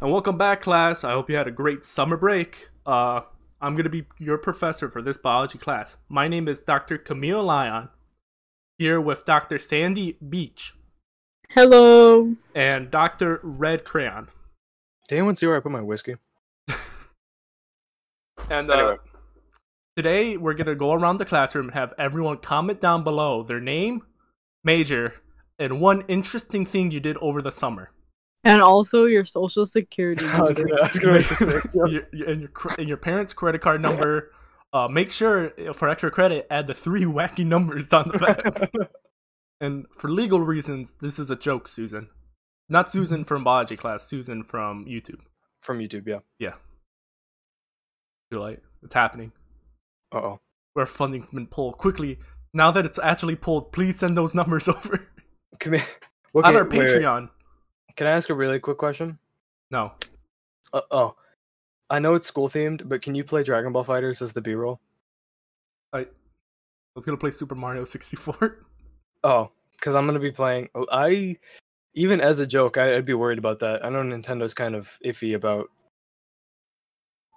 And 0.00 0.12
welcome 0.12 0.36
back, 0.36 0.60
class. 0.62 1.04
I 1.04 1.12
hope 1.12 1.30
you 1.30 1.36
had 1.36 1.48
a 1.48 1.52
great 1.52 1.82
summer 1.82 2.16
break. 2.18 2.68
Uh, 2.84 3.22
I'm 3.62 3.72
going 3.74 3.84
to 3.84 3.90
be 3.90 4.04
your 4.18 4.36
professor 4.36 4.90
for 4.90 5.00
this 5.00 5.16
biology 5.16 5.58
class. 5.58 5.96
My 6.08 6.28
name 6.28 6.48
is 6.48 6.60
Dr. 6.60 6.98
Camille 6.98 7.42
Lyon, 7.42 7.88
here 8.78 9.00
with 9.00 9.24
Dr. 9.24 9.56
Sandy 9.58 10.18
Beach 10.28 10.74
Hello. 11.52 12.34
and 12.54 12.90
Dr. 12.90 13.40
Red 13.42 13.84
Crayon. 13.84 14.28
Did 15.08 15.16
anyone 15.16 15.34
see 15.36 15.46
where 15.46 15.56
I 15.56 15.60
put 15.60 15.72
my 15.72 15.80
whiskey? 15.82 16.16
And 18.50 18.70
uh, 18.70 18.74
Anyway. 18.74 18.96
today 19.96 20.36
we're 20.36 20.54
going 20.54 20.66
to 20.66 20.76
go 20.76 20.92
around 20.92 21.16
the 21.16 21.24
classroom 21.24 21.66
and 21.68 21.74
have 21.74 21.94
everyone 21.98 22.36
comment 22.36 22.80
down 22.80 23.02
below 23.02 23.42
their 23.42 23.60
name, 23.60 24.02
major, 24.62 25.14
and 25.58 25.80
one 25.80 26.02
interesting 26.06 26.64
thing 26.66 26.90
you 26.92 27.00
did 27.00 27.16
over 27.16 27.40
the 27.42 27.50
summer. 27.50 27.90
And 28.46 28.62
also 28.62 29.04
your 29.06 29.24
social 29.24 29.66
security 29.66 30.24
I 30.28 30.40
was 30.40 30.58
number. 30.58 30.68
gonna, 30.76 30.82
I 30.82 30.86
was 30.86 30.98
gonna 30.98 31.12
make 31.18 31.28
the 31.28 31.34
same 31.34 31.50
joke. 31.50 31.64
your, 31.74 31.88
your, 32.12 32.28
and, 32.30 32.40
your, 32.42 32.50
and 32.78 32.88
your 32.88 32.96
parents' 32.96 33.34
credit 33.34 33.60
card 33.60 33.82
number. 33.82 34.30
Uh, 34.72 34.88
make 34.88 35.10
sure 35.12 35.52
uh, 35.68 35.72
for 35.72 35.88
extra 35.88 36.10
credit, 36.10 36.46
add 36.50 36.66
the 36.66 36.74
three 36.74 37.04
wacky 37.04 37.44
numbers 37.46 37.92
on 37.92 38.04
the 38.08 38.18
back. 38.18 38.88
and 39.60 39.86
for 39.96 40.08
legal 40.10 40.40
reasons, 40.40 40.94
this 41.00 41.18
is 41.18 41.30
a 41.30 41.36
joke, 41.36 41.66
Susan. 41.68 42.08
Not 42.68 42.90
Susan 42.90 43.24
from 43.24 43.44
biology 43.44 43.76
class, 43.76 44.06
Susan 44.06 44.42
from 44.42 44.84
YouTube. 44.86 45.20
From 45.62 45.78
YouTube, 45.78 46.06
yeah. 46.06 46.18
Yeah. 46.38 46.54
Too 48.30 48.40
late. 48.40 48.58
It's 48.82 48.94
happening. 48.94 49.32
Uh 50.12 50.18
oh. 50.18 50.40
Where 50.74 50.86
funding's 50.86 51.30
been 51.30 51.46
pulled 51.46 51.78
quickly. 51.78 52.18
Now 52.52 52.70
that 52.70 52.84
it's 52.84 52.98
actually 52.98 53.36
pulled, 53.36 53.72
please 53.72 53.98
send 53.98 54.16
those 54.16 54.34
numbers 54.34 54.68
over 54.68 55.08
Come 55.58 55.74
here. 55.74 55.84
on 56.34 56.44
Okay, 56.44 56.56
our 56.58 56.64
wait, 56.64 56.70
wait. 56.78 57.28
Can 57.96 58.06
I 58.06 58.10
ask 58.10 58.28
a 58.30 58.34
really 58.34 58.60
quick 58.60 58.78
question? 58.78 59.18
No. 59.70 59.92
Uh, 60.72 60.82
oh, 60.90 61.16
I 61.88 61.98
know 61.98 62.14
it's 62.14 62.26
school 62.26 62.48
themed, 62.48 62.88
but 62.88 63.02
can 63.02 63.14
you 63.14 63.24
play 63.24 63.42
Dragon 63.42 63.72
Ball 63.72 63.84
FighterZ 63.84 64.22
as 64.22 64.32
the 64.32 64.40
B 64.42 64.54
roll? 64.54 64.80
I 65.92 66.06
was 66.94 67.04
gonna 67.04 67.18
play 67.18 67.30
Super 67.30 67.54
Mario 67.54 67.84
64. 67.84 68.62
Oh, 69.24 69.50
because 69.72 69.96
I'm 69.96 70.06
gonna 70.06 70.20
be 70.20 70.30
playing. 70.30 70.68
oh, 70.76 70.86
I 70.92 71.36
even 71.94 72.20
as 72.20 72.38
a 72.38 72.46
joke, 72.46 72.76
I, 72.76 72.94
I'd 72.94 73.06
be 73.06 73.14
worried 73.14 73.38
about 73.38 73.58
that. 73.58 73.84
I 73.84 73.88
know 73.88 74.02
Nintendo's 74.02 74.54
kind 74.54 74.76
of 74.76 74.96
iffy 75.04 75.34
about 75.34 75.68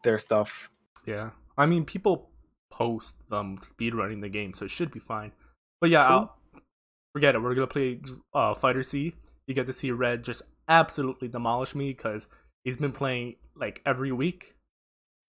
their 0.03 0.19
stuff. 0.19 0.69
Yeah, 1.07 1.31
I 1.57 1.65
mean, 1.65 1.85
people 1.85 2.29
post 2.69 3.15
them 3.31 3.57
speedrunning 3.59 4.21
the 4.21 4.29
game, 4.29 4.53
so 4.53 4.65
it 4.65 4.71
should 4.71 4.91
be 4.91 4.99
fine. 4.99 5.31
But 5.81 5.89
yeah, 5.89 6.05
I'll, 6.05 6.35
forget 7.13 7.33
it. 7.33 7.41
We're 7.41 7.55
gonna 7.55 7.65
play 7.65 7.99
uh, 8.35 8.53
FighterZ. 8.53 9.13
You 9.47 9.55
get 9.55 9.65
to 9.65 9.73
see 9.73 9.89
Red 9.89 10.21
just 10.23 10.43
absolutely 10.69 11.27
demolish 11.27 11.75
me 11.75 11.89
because 11.89 12.27
he's 12.63 12.77
been 12.77 12.91
playing 12.93 13.35
like 13.55 13.81
every 13.85 14.11
week 14.11 14.55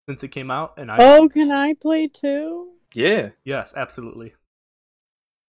since 0.08 0.22
it 0.22 0.28
came 0.28 0.50
out, 0.50 0.74
and 0.76 0.90
I 0.90 0.96
Oh, 1.00 1.28
can 1.28 1.50
I 1.50 1.74
play 1.74 2.06
too? 2.08 2.68
Yeah. 2.94 3.30
yes, 3.44 3.72
absolutely. 3.76 4.34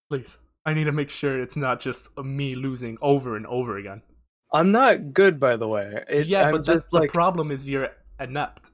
Please, 0.10 0.40
I 0.66 0.74
need 0.74 0.84
to 0.86 0.92
make 0.92 1.10
sure 1.10 1.42
it's 1.42 1.56
not 1.56 1.80
just 1.80 2.16
me 2.18 2.56
losing 2.56 2.98
over 3.02 3.36
and 3.36 3.46
over 3.48 3.78
again. 3.78 4.02
I'm 4.54 4.72
not 4.72 5.14
good, 5.14 5.40
by 5.40 5.56
the 5.58 5.68
way. 5.68 6.04
It, 6.10 6.28
yeah, 6.28 6.44
I'm 6.48 6.52
but 6.52 6.66
that's 6.66 6.78
just 6.84 6.90
the 6.92 7.00
like 7.00 7.12
problem 7.12 7.52
is 7.52 7.70
you're 7.70 7.90
inept. 8.20 8.70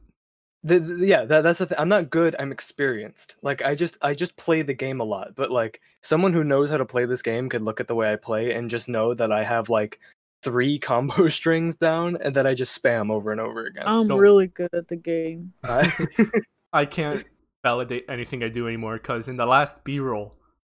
The, 0.63 0.79
the- 0.79 1.05
yeah, 1.05 1.23
that, 1.25 1.41
that's 1.41 1.59
the 1.59 1.67
thing. 1.67 1.77
I'm 1.79 1.87
not 1.87 2.09
good. 2.09 2.35
I'm 2.39 2.51
experienced. 2.51 3.35
Like 3.43 3.61
I 3.61 3.75
just 3.75 3.97
I 4.01 4.15
just 4.15 4.35
play 4.37 4.63
the 4.63 4.73
game 4.73 4.99
a 4.99 5.03
lot. 5.03 5.35
But 5.35 5.51
like 5.51 5.79
someone 6.01 6.33
who 6.33 6.43
knows 6.43 6.71
how 6.71 6.77
to 6.77 6.85
play 6.85 7.05
this 7.05 7.21
game 7.21 7.47
could 7.47 7.61
look 7.61 7.79
at 7.79 7.87
the 7.87 7.95
way 7.95 8.11
I 8.11 8.15
play 8.15 8.53
and 8.53 8.69
just 8.69 8.89
know 8.89 9.13
that 9.13 9.31
I 9.31 9.43
have 9.43 9.69
like 9.69 9.99
three 10.43 10.79
combo 10.89 11.27
strings 11.29 11.75
down 11.75 12.17
and 12.21 12.35
that 12.35 12.45
I 12.47 12.53
just 12.53 12.81
spam 12.81 13.11
over 13.11 13.31
and 13.31 13.41
over 13.41 13.65
again. 13.65 13.83
I'm 13.87 14.07
Don't- 14.07 14.19
really 14.19 14.47
good 14.47 14.73
at 14.73 14.87
the 14.87 14.95
game. 14.95 15.53
I- 15.63 15.91
I 16.73 16.85
can't 16.85 17.25
validate 17.63 18.05
anything 18.09 18.43
I 18.43 18.49
do 18.49 18.67
anymore 18.67 18.97
because 18.97 19.27
in 19.27 19.37
the 19.37 19.45
last 19.45 19.83
B 19.83 19.99
roll, 19.99 20.35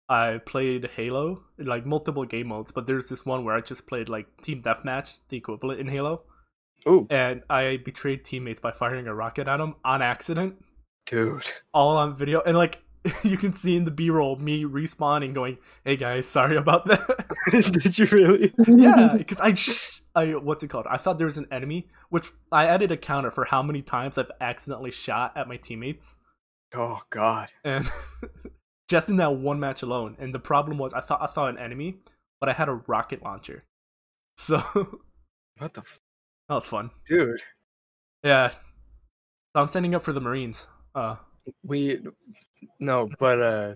I 0.09 0.39
played 0.45 0.89
Halo 0.95 1.43
like 1.57 1.85
multiple 1.85 2.25
game 2.25 2.47
modes, 2.47 2.71
but 2.71 2.85
there's 2.87 3.07
this 3.07 3.25
one 3.25 3.45
where 3.45 3.55
I 3.55 3.61
just 3.61 3.87
played 3.87 4.09
like 4.09 4.27
Team 4.41 4.61
Deathmatch, 4.61 5.19
the 5.29 5.37
equivalent 5.37 5.79
in 5.79 5.87
Halo, 5.87 6.23
Ooh, 6.87 7.07
and 7.09 7.43
I 7.49 7.77
betrayed 7.77 8.25
teammates 8.25 8.59
by 8.59 8.71
firing 8.71 9.07
a 9.07 9.13
rocket 9.13 9.47
at 9.47 9.57
them 9.57 9.75
on 9.85 10.01
accident, 10.01 10.55
dude. 11.05 11.43
all 11.73 11.95
on 11.97 12.17
video. 12.17 12.41
And 12.41 12.57
like 12.57 12.79
you 13.23 13.37
can 13.37 13.51
see 13.53 13.75
in 13.75 13.85
the 13.85 13.91
B 13.91 14.09
roll 14.09 14.35
me 14.35 14.63
respawning, 14.63 15.33
going, 15.33 15.57
"Hey 15.83 15.95
guys, 15.95 16.27
sorry 16.27 16.55
about 16.55 16.85
that." 16.85 17.25
Did 17.51 17.97
you 17.97 18.05
really? 18.07 18.53
yeah, 18.67 19.13
because 19.17 19.39
I, 19.39 20.19
I 20.19 20.35
what's 20.35 20.61
it 20.63 20.67
called? 20.67 20.85
I 20.89 20.97
thought 20.97 21.17
there 21.17 21.27
was 21.27 21.37
an 21.37 21.47
enemy, 21.51 21.87
which 22.09 22.29
I 22.51 22.67
added 22.67 22.91
a 22.91 22.97
counter 22.97 23.31
for 23.31 23.45
how 23.45 23.63
many 23.63 23.81
times 23.81 24.17
I've 24.17 24.31
accidentally 24.39 24.91
shot 24.91 25.33
at 25.35 25.47
my 25.47 25.57
teammates. 25.57 26.15
Oh 26.75 27.01
god. 27.09 27.49
and 27.63 27.89
just 28.89 29.09
in 29.09 29.17
that 29.17 29.35
one 29.35 29.59
match 29.59 29.81
alone. 29.81 30.15
And 30.19 30.33
the 30.33 30.39
problem 30.39 30.77
was, 30.77 30.93
I 30.93 31.01
thought 31.01 31.21
I 31.21 31.27
saw 31.27 31.47
an 31.47 31.57
enemy, 31.57 31.97
but 32.39 32.49
I 32.49 32.53
had 32.53 32.69
a 32.69 32.73
rocket 32.87 33.23
launcher, 33.23 33.63
so 34.37 34.57
that 34.57 34.87
What 35.57 35.73
the 35.73 35.81
f- 35.81 35.99
was 36.49 36.65
fun. 36.67 36.91
dude? 37.05 37.41
Yeah, 38.23 38.51
so 39.55 39.61
I'm 39.61 39.67
standing 39.69 39.95
up 39.95 40.03
for 40.03 40.13
the 40.13 40.21
Marines. 40.21 40.67
Uh, 40.93 41.15
We 41.63 42.01
no, 42.79 43.09
but 43.19 43.41
uh 43.41 43.73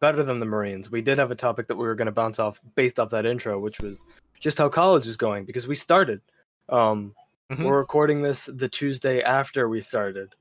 better 0.00 0.22
than 0.22 0.40
the 0.40 0.46
Marines. 0.46 0.90
We 0.90 1.00
did 1.02 1.18
have 1.18 1.30
a 1.30 1.34
topic 1.34 1.66
that 1.68 1.76
we 1.76 1.86
were 1.86 1.94
going 1.94 2.06
to 2.06 2.12
bounce 2.12 2.38
off 2.38 2.60
based 2.74 2.98
off 3.00 3.10
that 3.10 3.24
intro, 3.24 3.58
which 3.58 3.80
was 3.80 4.04
just 4.40 4.58
how 4.58 4.68
college 4.68 5.06
is 5.06 5.16
going 5.16 5.44
because 5.44 5.66
we 5.66 5.76
started. 5.76 6.20
Um 6.68 7.14
mhm. 7.50 7.64
We're 7.64 7.78
recording 7.78 8.22
this 8.22 8.46
the 8.46 8.68
Tuesday 8.68 9.22
after 9.22 9.68
we 9.68 9.80
started. 9.80 10.34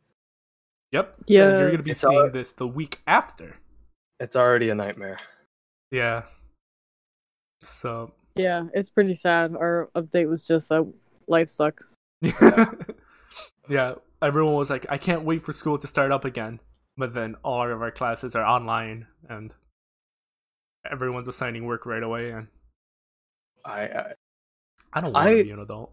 yep. 0.91 1.16
So 1.17 1.23
you're 1.33 1.72
gonna 1.72 1.83
be 1.83 1.91
It's 1.91 2.01
seeing 2.01 2.17
all- 2.19 2.29
this 2.29 2.51
the 2.53 2.67
week 2.67 3.01
after. 3.07 3.57
It's 4.19 4.35
already 4.35 4.69
a 4.69 4.75
nightmare. 4.75 5.17
Yeah. 5.91 6.23
So 7.62 8.13
yeah, 8.35 8.66
it's 8.73 8.89
pretty 8.89 9.13
sad. 9.13 9.56
Our 9.56 9.89
update 9.95 10.28
was 10.29 10.45
just 10.45 10.72
uh, 10.72 10.83
life 11.28 11.50
sucks. 11.50 11.85
Yeah. 12.22 12.66
yeah, 13.69 13.95
everyone 14.23 14.56
was 14.56 14.69
like, 14.69 14.85
I 14.89 14.97
can't 14.97 15.23
wait 15.23 15.44
for 15.44 15.53
school 15.53 15.78
to 15.78 15.88
start 15.88 16.11
up 16.11 16.25
again. 16.25 16.59
But 16.97 17.13
then 17.13 17.35
all 17.44 17.69
of 17.69 17.81
our 17.81 17.91
classes 17.91 18.35
are 18.35 18.45
online, 18.45 19.07
and 19.28 19.53
everyone's 20.89 21.28
assigning 21.28 21.66
work 21.66 21.88
right 21.88 22.03
away, 22.03 22.29
and 22.29 22.47
I, 23.66 23.81
I 23.81 24.13
I 24.94 25.01
don't 25.01 25.13
want 25.13 25.29
to 25.29 25.44
be 25.44 25.51
an 25.51 25.59
adult. 25.59 25.91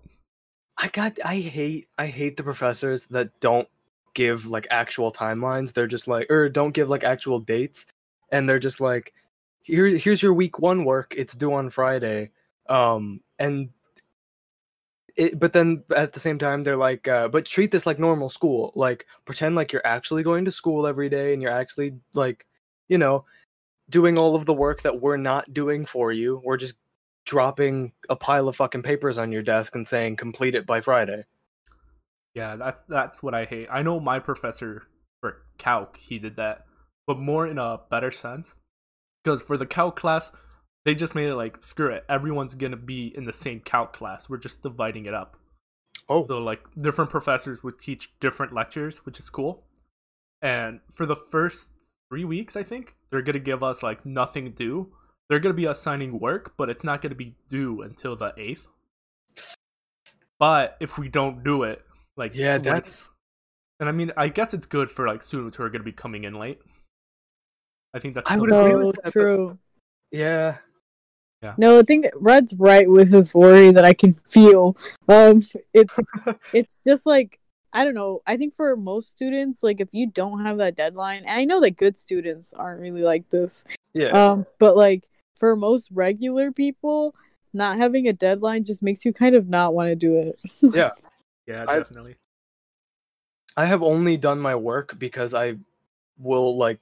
I 0.76 0.88
got 0.88 1.18
I 1.24 1.36
hate 1.36 1.88
I 1.98 2.06
hate 2.06 2.36
the 2.36 2.42
professors 2.42 3.06
that 3.06 3.38
don't 3.40 3.68
give 4.14 4.46
like 4.46 4.66
actual 4.70 5.12
timelines. 5.12 5.72
They're 5.72 5.86
just 5.86 6.08
like 6.08 6.30
or 6.30 6.48
don't 6.48 6.72
give 6.72 6.88
like 6.88 7.04
actual 7.04 7.38
dates 7.38 7.86
and 8.30 8.48
they're 8.48 8.58
just 8.58 8.80
like 8.80 9.12
here 9.62 9.86
here's 9.86 10.22
your 10.22 10.32
week 10.32 10.58
1 10.58 10.84
work. 10.84 11.14
It's 11.16 11.34
due 11.34 11.52
on 11.52 11.70
Friday. 11.70 12.30
Um 12.68 13.20
and 13.38 13.70
it, 15.16 15.38
but 15.38 15.52
then 15.52 15.84
at 15.94 16.12
the 16.12 16.20
same 16.20 16.38
time 16.38 16.62
they're 16.62 16.76
like 16.76 17.08
uh, 17.08 17.28
but 17.28 17.44
treat 17.44 17.70
this 17.70 17.86
like 17.86 17.98
normal 17.98 18.28
school. 18.28 18.72
Like 18.74 19.06
pretend 19.24 19.56
like 19.56 19.72
you're 19.72 19.86
actually 19.86 20.22
going 20.22 20.44
to 20.44 20.52
school 20.52 20.86
every 20.86 21.08
day 21.08 21.32
and 21.32 21.42
you're 21.42 21.50
actually 21.50 21.94
like 22.14 22.46
you 22.88 22.98
know 22.98 23.24
doing 23.88 24.18
all 24.18 24.34
of 24.34 24.46
the 24.46 24.54
work 24.54 24.82
that 24.82 25.00
we're 25.00 25.16
not 25.16 25.52
doing 25.52 25.84
for 25.84 26.12
you. 26.12 26.40
We're 26.44 26.56
just 26.56 26.76
dropping 27.26 27.92
a 28.08 28.16
pile 28.16 28.48
of 28.48 28.56
fucking 28.56 28.82
papers 28.82 29.18
on 29.18 29.32
your 29.32 29.42
desk 29.42 29.74
and 29.74 29.86
saying 29.86 30.16
complete 30.16 30.54
it 30.54 30.66
by 30.66 30.80
Friday. 30.80 31.24
Yeah, 32.34 32.56
that's 32.56 32.82
that's 32.84 33.22
what 33.22 33.34
I 33.34 33.44
hate. 33.44 33.68
I 33.70 33.82
know 33.82 34.00
my 34.00 34.18
professor 34.18 34.86
for 35.20 35.42
calc 35.58 35.96
he 35.98 36.18
did 36.18 36.36
that, 36.36 36.64
but 37.06 37.18
more 37.18 37.46
in 37.46 37.58
a 37.58 37.80
better 37.90 38.10
sense. 38.10 38.54
Because 39.22 39.42
for 39.42 39.56
the 39.56 39.66
calc 39.66 39.96
class, 39.96 40.32
they 40.84 40.94
just 40.94 41.14
made 41.14 41.28
it 41.28 41.34
like 41.36 41.62
screw 41.62 41.90
it, 41.90 42.04
everyone's 42.08 42.54
gonna 42.54 42.76
be 42.76 43.12
in 43.16 43.24
the 43.24 43.32
same 43.32 43.60
calc 43.60 43.92
class. 43.92 44.28
We're 44.28 44.38
just 44.38 44.62
dividing 44.62 45.06
it 45.06 45.14
up. 45.14 45.36
Oh, 46.08 46.26
So 46.26 46.38
like 46.38 46.60
different 46.76 47.10
professors 47.10 47.62
would 47.62 47.78
teach 47.78 48.12
different 48.20 48.52
lectures, 48.52 49.04
which 49.06 49.18
is 49.18 49.30
cool. 49.30 49.64
And 50.42 50.80
for 50.90 51.06
the 51.06 51.16
first 51.16 51.70
three 52.10 52.24
weeks, 52.24 52.56
I 52.56 52.62
think 52.62 52.96
they're 53.10 53.22
gonna 53.22 53.38
give 53.38 53.62
us 53.62 53.82
like 53.82 54.04
nothing 54.06 54.52
due. 54.52 54.92
They're 55.28 55.38
gonna 55.40 55.54
be 55.54 55.66
assigning 55.66 56.18
work, 56.18 56.54
but 56.56 56.68
it's 56.68 56.82
not 56.82 57.02
gonna 57.02 57.14
be 57.14 57.36
due 57.48 57.82
until 57.82 58.16
the 58.16 58.32
eighth. 58.36 58.66
But 60.38 60.76
if 60.80 60.96
we 60.98 61.08
don't 61.08 61.44
do 61.44 61.62
it, 61.64 61.84
like 62.16 62.34
yeah, 62.34 62.58
that's 62.58 63.10
and 63.78 63.88
I 63.88 63.92
mean, 63.92 64.12
I 64.16 64.28
guess 64.28 64.52
it's 64.54 64.66
good 64.66 64.90
for 64.90 65.06
like 65.06 65.22
students 65.22 65.56
who 65.56 65.62
are 65.64 65.70
going 65.70 65.80
to 65.80 65.84
be 65.84 65.92
coming 65.92 66.24
in 66.24 66.34
late. 66.34 66.60
I 67.94 67.98
think 67.98 68.14
that's 68.14 68.30
I 68.30 68.36
the- 68.36 68.40
would 68.42 68.52
agree 68.52 68.74
with 68.74 68.86
oh, 68.86 68.92
that, 68.92 69.00
but- 69.04 69.12
true. 69.12 69.58
Yeah. 71.42 71.54
No, 71.56 71.78
I 71.78 71.82
think 71.82 72.06
Red's 72.16 72.54
right 72.54 72.88
with 72.88 73.12
his 73.12 73.34
worry 73.34 73.72
that 73.72 73.84
I 73.84 73.94
can 73.94 74.14
feel. 74.14 74.76
Um, 75.08 75.42
it's 75.72 75.96
it's 76.52 76.84
just 76.84 77.06
like 77.06 77.38
I 77.72 77.84
don't 77.84 77.94
know. 77.94 78.22
I 78.26 78.36
think 78.36 78.54
for 78.54 78.76
most 78.76 79.10
students, 79.10 79.62
like 79.62 79.80
if 79.80 79.90
you 79.92 80.06
don't 80.06 80.44
have 80.44 80.58
that 80.58 80.76
deadline, 80.76 81.24
and 81.24 81.40
I 81.40 81.44
know 81.44 81.60
that 81.60 81.76
good 81.76 81.96
students 81.96 82.52
aren't 82.52 82.80
really 82.80 83.02
like 83.02 83.28
this. 83.30 83.64
Yeah. 83.92 84.08
Um, 84.08 84.46
but 84.58 84.76
like 84.76 85.08
for 85.34 85.56
most 85.56 85.88
regular 85.92 86.52
people, 86.52 87.14
not 87.52 87.78
having 87.78 88.08
a 88.08 88.12
deadline 88.12 88.64
just 88.64 88.82
makes 88.82 89.04
you 89.04 89.12
kind 89.12 89.34
of 89.34 89.48
not 89.48 89.74
want 89.74 89.88
to 89.88 89.96
do 89.96 90.16
it. 90.16 90.38
yeah. 90.74 90.90
Yeah, 91.46 91.64
I- 91.66 91.78
definitely. 91.78 92.16
I 93.56 93.66
have 93.66 93.82
only 93.82 94.16
done 94.16 94.38
my 94.40 94.54
work 94.54 94.98
because 94.98 95.34
I 95.34 95.56
will 96.18 96.56
like 96.56 96.78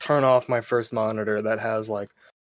turn 0.00 0.24
off 0.24 0.48
my 0.48 0.60
first 0.60 0.92
monitor 0.92 1.40
that 1.42 1.60
has 1.60 1.88
like 1.88 2.10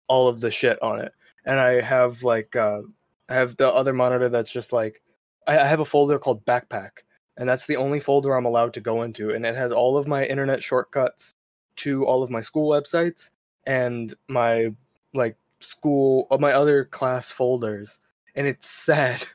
all 0.08 0.28
of 0.28 0.42
the 0.42 0.52
shit 0.52 0.82
on 0.82 1.00
it, 1.00 1.14
and 1.46 1.60
I 1.60 1.82
have 1.82 2.24
like 2.24 2.56
uh, 2.56 2.82
I 3.30 3.36
have 3.36 3.58
the 3.58 3.72
other 3.72 3.94
monitor 3.94 4.30
that's 4.30 4.52
just 4.52 4.74
like 4.74 5.02
I, 5.48 5.60
I 5.60 5.66
have 5.66 5.80
a 5.80 5.86
folder 5.86 6.20
called 6.20 6.46
backpack, 6.46 7.04
and 7.38 7.48
that's 7.48 7.66
the 7.66 7.78
only 7.78 8.00
folder 8.00 8.36
I'm 8.36 8.46
allowed 8.46 8.74
to 8.76 8.82
go 8.82 9.04
into, 9.04 9.32
and 9.32 9.46
it 9.46 9.56
has 9.56 9.72
all 9.72 9.98
of 9.98 10.08
my 10.08 10.26
internet 10.26 10.64
shortcuts 10.64 11.34
to 11.78 12.06
all 12.06 12.24
of 12.24 12.30
my 12.30 12.42
school 12.42 12.70
websites 12.70 13.32
and 13.66 14.14
my 14.28 14.74
like 15.14 15.38
school 15.60 16.28
of 16.32 16.40
my 16.40 16.54
other 16.54 16.86
class 16.86 17.32
folders, 17.32 18.00
and 18.36 18.48
it's 18.48 18.68
sad. 18.70 19.26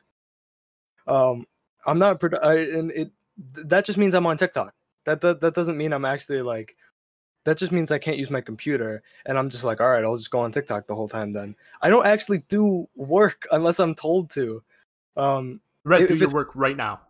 Um, 1.07 1.45
I'm 1.85 1.99
not 1.99 2.23
I, 2.43 2.55
and 2.55 2.91
it 2.91 3.11
that 3.55 3.85
just 3.85 3.97
means 3.97 4.13
I'm 4.13 4.27
on 4.27 4.37
TikTok. 4.37 4.73
That, 5.05 5.21
that 5.21 5.41
that 5.41 5.55
doesn't 5.55 5.77
mean 5.77 5.93
I'm 5.93 6.05
actually 6.05 6.41
like. 6.41 6.75
That 7.49 7.57
just 7.57 7.71
means 7.71 7.91
I 7.91 7.97
can't 7.97 8.17
use 8.19 8.29
my 8.29 8.41
computer, 8.41 9.01
and 9.25 9.35
I'm 9.35 9.49
just 9.49 9.63
like, 9.63 9.81
all 9.81 9.89
right, 9.89 10.03
I'll 10.03 10.15
just 10.15 10.29
go 10.29 10.39
on 10.41 10.51
TikTok 10.51 10.85
the 10.85 10.93
whole 10.93 11.07
time. 11.07 11.31
Then 11.31 11.55
I 11.81 11.89
don't 11.89 12.05
actually 12.05 12.43
do 12.47 12.87
work 12.95 13.47
unless 13.51 13.79
I'm 13.79 13.95
told 13.95 14.29
to. 14.31 14.61
Um, 15.17 15.59
Red, 15.83 16.03
if 16.03 16.09
do 16.09 16.15
your 16.15 16.29
work 16.29 16.51
right 16.53 16.77
now. 16.77 17.01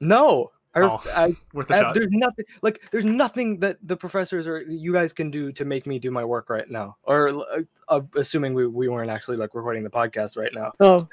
no, 0.00 0.50
I, 0.74 0.80
Oh, 0.80 1.00
I, 1.14 1.36
Worth 1.54 1.70
a 1.70 1.74
I- 1.74 1.80
shot. 1.80 1.94
there's 1.94 2.08
nothing 2.10 2.44
like 2.60 2.90
there's 2.90 3.04
nothing 3.04 3.60
that 3.60 3.78
the 3.84 3.96
professors 3.96 4.48
or 4.48 4.62
you 4.62 4.92
guys 4.92 5.12
can 5.12 5.30
do 5.30 5.52
to 5.52 5.64
make 5.64 5.86
me 5.86 6.00
do 6.00 6.10
my 6.10 6.24
work 6.24 6.50
right 6.50 6.68
now. 6.68 6.96
Or 7.04 7.28
uh, 7.28 7.60
uh, 7.88 8.00
assuming 8.16 8.54
we 8.54 8.66
we 8.66 8.88
weren't 8.88 9.10
actually 9.10 9.36
like 9.36 9.54
recording 9.54 9.84
the 9.84 9.90
podcast 9.90 10.36
right 10.36 10.52
now. 10.52 10.72
Oh, 10.80 11.06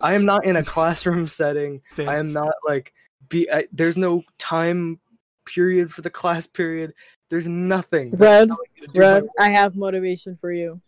I 0.00 0.14
am 0.14 0.24
not 0.24 0.46
in 0.46 0.56
a 0.56 0.64
classroom 0.64 1.28
setting. 1.40 1.82
Same. 1.90 2.08
I 2.08 2.16
am 2.16 2.32
not 2.32 2.54
like 2.66 2.94
be. 3.28 3.46
I, 3.52 3.66
there's 3.72 3.98
no 3.98 4.22
time 4.38 5.00
period 5.44 5.92
for 5.92 6.02
the 6.02 6.10
class 6.10 6.46
period. 6.46 6.92
There's 7.30 7.48
nothing. 7.48 8.10
that's 8.10 8.20
Red, 8.20 8.48
telling 8.48 8.64
me 8.74 8.86
to 8.86 8.92
do 8.92 9.00
my 9.00 9.12
Red. 9.14 9.24
I 9.38 9.48
have 9.50 9.74
motivation 9.76 10.36
for 10.36 10.52
you. 10.52 10.80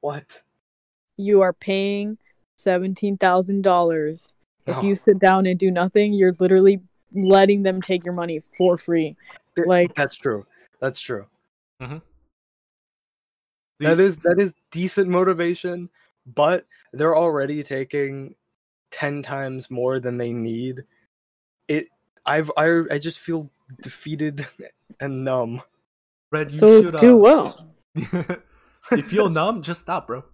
What? 0.00 0.42
You 1.16 1.42
are 1.42 1.52
paying 1.52 2.18
seventeen 2.56 3.16
thousand 3.16 3.62
dollars. 3.62 4.34
If 4.66 4.82
you 4.82 4.96
sit 4.96 5.20
down 5.20 5.46
and 5.46 5.56
do 5.58 5.70
nothing, 5.70 6.12
you're 6.12 6.34
literally 6.40 6.80
letting 7.12 7.62
them 7.62 7.80
take 7.80 8.04
your 8.04 8.14
money 8.14 8.40
for 8.40 8.76
free. 8.76 9.16
Like- 9.64 9.94
that's 9.94 10.16
true. 10.16 10.44
That's 10.80 10.98
true. 10.98 11.26
The- 11.78 12.00
That 13.78 14.00
is 14.00 14.16
that 14.18 14.40
is 14.40 14.54
decent 14.72 15.08
motivation, 15.08 15.88
but 16.34 16.66
they're 16.92 17.16
already 17.16 17.62
taking 17.62 18.34
ten 18.90 19.22
times 19.22 19.70
more 19.70 20.00
than 20.00 20.16
they 20.18 20.32
need. 20.32 20.84
It. 21.68 21.88
I've. 22.24 22.50
I. 22.56 22.82
I 22.90 22.98
just 22.98 23.20
feel 23.20 23.50
defeated 23.82 24.46
and 25.00 25.24
numb. 25.24 25.62
Red, 26.32 26.50
you 26.50 26.58
So 26.58 26.82
should, 26.82 26.96
do 26.98 27.14
uh, 27.14 27.18
well. 27.18 27.66
if 27.94 28.38
you 28.92 29.02
feel 29.02 29.30
numb, 29.30 29.62
just 29.62 29.80
stop, 29.80 30.06
bro. 30.06 30.24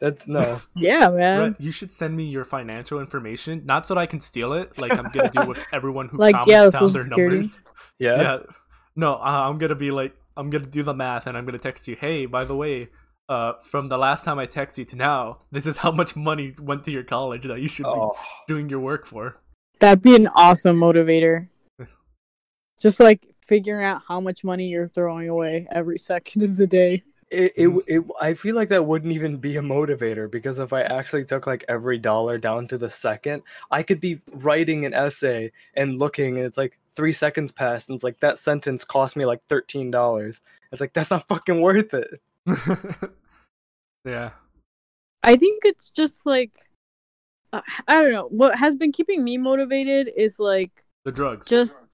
That's 0.00 0.28
no. 0.28 0.60
Yeah, 0.76 1.08
man. 1.08 1.38
Red, 1.40 1.56
you 1.58 1.72
should 1.72 1.90
send 1.90 2.16
me 2.16 2.24
your 2.24 2.44
financial 2.44 3.00
information, 3.00 3.62
not 3.64 3.86
so 3.86 3.94
that 3.94 4.00
I 4.00 4.06
can 4.06 4.20
steal 4.20 4.52
it, 4.52 4.78
like 4.78 4.92
I'm 4.96 5.08
gonna 5.10 5.30
do 5.30 5.46
with 5.46 5.64
everyone 5.72 6.08
who 6.08 6.18
Like, 6.18 6.34
comments 6.34 6.48
yeah, 6.74 6.80
down 6.80 6.92
their 6.92 7.04
Security. 7.04 7.36
numbers. 7.36 7.62
Yeah. 7.98 8.20
Yeah. 8.20 8.38
No, 8.94 9.14
uh, 9.14 9.48
I'm 9.48 9.58
gonna 9.58 9.74
be 9.74 9.90
like, 9.90 10.14
I'm 10.36 10.50
gonna 10.50 10.66
do 10.66 10.82
the 10.82 10.94
math, 10.94 11.26
and 11.26 11.36
I'm 11.36 11.44
gonna 11.46 11.58
text 11.58 11.88
you. 11.88 11.96
Hey, 11.96 12.26
by 12.26 12.44
the 12.44 12.54
way, 12.54 12.88
uh, 13.28 13.54
from 13.62 13.88
the 13.88 13.96
last 13.96 14.24
time 14.24 14.38
I 14.38 14.44
text 14.46 14.76
you 14.78 14.84
to 14.86 14.96
now, 14.96 15.38
this 15.50 15.66
is 15.66 15.78
how 15.78 15.90
much 15.90 16.14
money 16.16 16.52
went 16.60 16.84
to 16.84 16.90
your 16.90 17.02
college 17.04 17.44
that 17.46 17.60
you 17.60 17.68
should 17.68 17.86
Oh, 17.86 18.12
be 18.46 18.52
doing 18.54 18.68
your 18.68 18.80
work 18.80 19.06
for. 19.06 19.38
That'd 19.80 20.02
be 20.02 20.14
an 20.14 20.28
awesome 20.34 20.78
motivator. 20.78 21.48
Just 22.78 23.00
like 23.00 23.26
figuring 23.46 23.84
out 23.84 24.02
how 24.08 24.20
much 24.20 24.44
money 24.44 24.68
you're 24.68 24.88
throwing 24.88 25.28
away 25.28 25.66
every 25.72 25.98
second 26.10 26.42
of 26.42 26.56
the 26.56 26.66
day. 26.66 27.02
it, 27.30 27.52
it, 27.56 27.68
it. 27.86 28.04
I 28.20 28.34
feel 28.34 28.54
like 28.54 28.68
that 28.68 28.84
wouldn't 28.86 29.12
even 29.12 29.38
be 29.38 29.56
a 29.56 29.62
motivator 29.62 30.30
because 30.30 30.58
if 30.58 30.72
I 30.72 30.82
actually 30.82 31.24
took 31.24 31.46
like 31.46 31.64
every 31.68 31.98
dollar 31.98 32.38
down 32.38 32.66
to 32.68 32.78
the 32.78 32.90
second, 32.90 33.42
I 33.70 33.82
could 33.82 34.00
be 34.00 34.20
writing 34.32 34.84
an 34.84 34.92
essay 34.94 35.50
and 35.74 35.98
looking, 35.98 36.36
and 36.36 36.44
it's 36.44 36.58
like 36.58 36.78
three 36.94 37.12
seconds 37.12 37.50
passed, 37.52 37.88
and 37.88 37.96
it's 37.96 38.04
like 38.04 38.20
that 38.20 38.38
sentence 38.38 38.84
cost 38.84 39.16
me 39.16 39.24
like 39.24 39.40
thirteen 39.48 39.90
dollars. 39.90 40.42
It's 40.72 40.80
like 40.80 40.92
that's 40.92 41.10
not 41.10 41.26
fucking 41.28 41.60
worth 41.60 41.94
it. 41.94 42.20
yeah. 44.04 44.30
I 45.22 45.36
think 45.36 45.62
it's 45.64 45.90
just 45.90 46.26
like 46.26 46.52
uh, 47.52 47.62
I 47.88 48.00
don't 48.02 48.12
know. 48.12 48.28
What 48.28 48.56
has 48.58 48.76
been 48.76 48.92
keeping 48.92 49.22
me 49.24 49.38
motivated 49.38 50.10
is 50.16 50.38
like 50.38 50.84
The 51.04 51.12
drugs. 51.12 51.46
just 51.46 51.84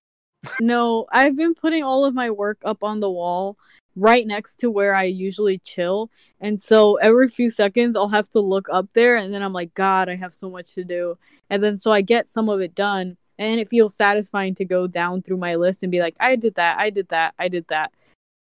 no, 0.61 1.07
I've 1.13 1.37
been 1.37 1.55
putting 1.55 1.83
all 1.83 2.05
of 2.05 2.15
my 2.15 2.31
work 2.31 2.59
up 2.65 2.85
on 2.85 3.01
the 3.01 3.11
wall 3.11 3.57
right 3.97 4.27
next 4.27 4.57
to 4.61 4.71
where 4.71 4.95
I 4.95 5.05
usually 5.05 5.59
chill. 5.59 6.11
And 6.41 6.63
so 6.63 6.97
every 6.97 7.29
few 7.29 7.51
seconds 7.51 7.97
I'll 7.97 8.09
have 8.09 8.29
to 8.31 8.41
look 8.41 8.69
up 8.71 8.89
there 8.93 9.17
and 9.17 9.35
then 9.35 9.43
I'm 9.43 9.53
like, 9.53 9.75
God, 9.75 10.09
I 10.09 10.15
have 10.17 10.33
so 10.33 10.49
much 10.49 10.75
to 10.75 10.85
do. 10.85 11.19
And 11.51 11.63
then 11.63 11.77
so 11.77 11.91
I 11.91 12.01
get 12.01 12.29
some 12.29 12.49
of 12.49 12.61
it 12.61 12.75
done 12.75 13.17
and 13.39 13.61
it 13.61 13.69
feels 13.69 13.95
satisfying 13.95 14.55
to 14.57 14.65
go 14.65 14.87
down 14.87 15.23
through 15.23 15.37
my 15.39 15.57
list 15.57 15.83
and 15.83 15.91
be 15.91 16.01
like, 16.01 16.17
I 16.21 16.37
did 16.37 16.55
that, 16.57 16.79
I 16.79 16.91
did 16.91 17.09
that, 17.09 17.35
I 17.39 17.49
did 17.49 17.67
that. 17.69 17.93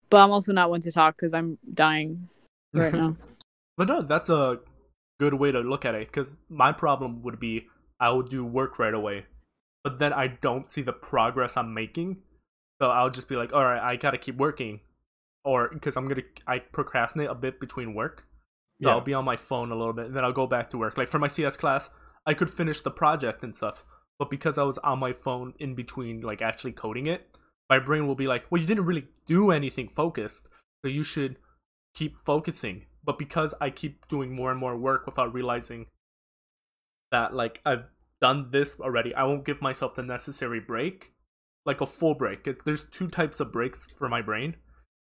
But 0.09 0.21
I'm 0.21 0.31
also 0.31 0.51
not 0.51 0.69
one 0.69 0.81
to 0.81 0.91
talk 0.91 1.15
because 1.15 1.33
I'm 1.33 1.57
dying 1.73 2.29
right 2.73 2.93
now. 2.93 3.15
But 3.77 3.87
no, 3.87 4.01
that's 4.03 4.29
a 4.29 4.59
good 5.19 5.33
way 5.33 5.51
to 5.51 5.61
look 5.61 5.85
at 5.85 5.95
it 5.95 6.07
because 6.07 6.35
my 6.49 6.71
problem 6.71 7.23
would 7.23 7.39
be 7.39 7.67
I 7.99 8.11
would 8.11 8.29
do 8.29 8.45
work 8.45 8.77
right 8.77 8.93
away, 8.93 9.25
but 9.83 9.99
then 9.99 10.13
I 10.13 10.27
don't 10.27 10.71
see 10.71 10.81
the 10.81 10.93
progress 10.93 11.57
I'm 11.57 11.73
making. 11.73 12.17
So 12.81 12.89
I'll 12.89 13.09
just 13.09 13.27
be 13.27 13.35
like, 13.35 13.53
all 13.53 13.63
right, 13.63 13.81
I 13.81 13.95
gotta 13.95 14.17
keep 14.17 14.37
working, 14.37 14.79
or 15.43 15.69
because 15.73 15.95
I'm 15.95 16.07
gonna 16.07 16.23
I 16.47 16.59
procrastinate 16.59 17.29
a 17.29 17.35
bit 17.35 17.59
between 17.59 17.93
work. 17.93 18.25
So 18.81 18.89
Yeah. 18.89 18.95
I'll 18.95 19.01
be 19.01 19.13
on 19.13 19.25
my 19.25 19.37
phone 19.37 19.71
a 19.71 19.75
little 19.75 19.93
bit, 19.93 20.07
and 20.07 20.15
then 20.15 20.23
I'll 20.23 20.33
go 20.33 20.47
back 20.47 20.69
to 20.71 20.77
work. 20.77 20.97
Like 20.97 21.07
for 21.07 21.19
my 21.19 21.27
CS 21.27 21.57
class, 21.57 21.89
I 22.25 22.33
could 22.33 22.49
finish 22.49 22.81
the 22.81 22.91
project 22.91 23.43
and 23.43 23.55
stuff, 23.55 23.85
but 24.17 24.29
because 24.29 24.57
I 24.57 24.63
was 24.63 24.77
on 24.79 24.99
my 24.99 25.13
phone 25.13 25.53
in 25.59 25.75
between, 25.75 26.21
like 26.21 26.41
actually 26.41 26.71
coding 26.71 27.07
it, 27.07 27.27
my 27.69 27.79
brain 27.79 28.07
will 28.07 28.15
be 28.15 28.27
like, 28.27 28.45
well, 28.49 28.59
you 28.61 28.67
didn't 28.67 28.85
really 28.85 29.07
do 29.25 29.51
anything 29.51 29.87
focused, 29.87 30.49
so 30.83 30.89
you 30.89 31.03
should 31.03 31.37
keep 31.93 32.19
focusing. 32.19 32.85
But 33.03 33.17
because 33.17 33.53
I 33.61 33.69
keep 33.69 34.07
doing 34.07 34.33
more 34.35 34.51
and 34.51 34.59
more 34.59 34.77
work 34.77 35.05
without 35.05 35.33
realizing 35.33 35.87
that 37.11 37.33
like 37.33 37.61
I've 37.65 37.85
done 38.21 38.51
this 38.51 38.79
already, 38.79 39.13
I 39.15 39.23
won't 39.23 39.45
give 39.45 39.61
myself 39.61 39.95
the 39.95 40.03
necessary 40.03 40.59
break, 40.59 41.13
like 41.65 41.81
a 41.81 41.85
full 41.85 42.13
break. 42.13 42.43
'Cause 42.43 42.61
there's 42.63 42.85
two 42.85 43.07
types 43.07 43.39
of 43.39 43.51
breaks 43.51 43.87
for 43.97 44.07
my 44.07 44.21
brain. 44.21 44.55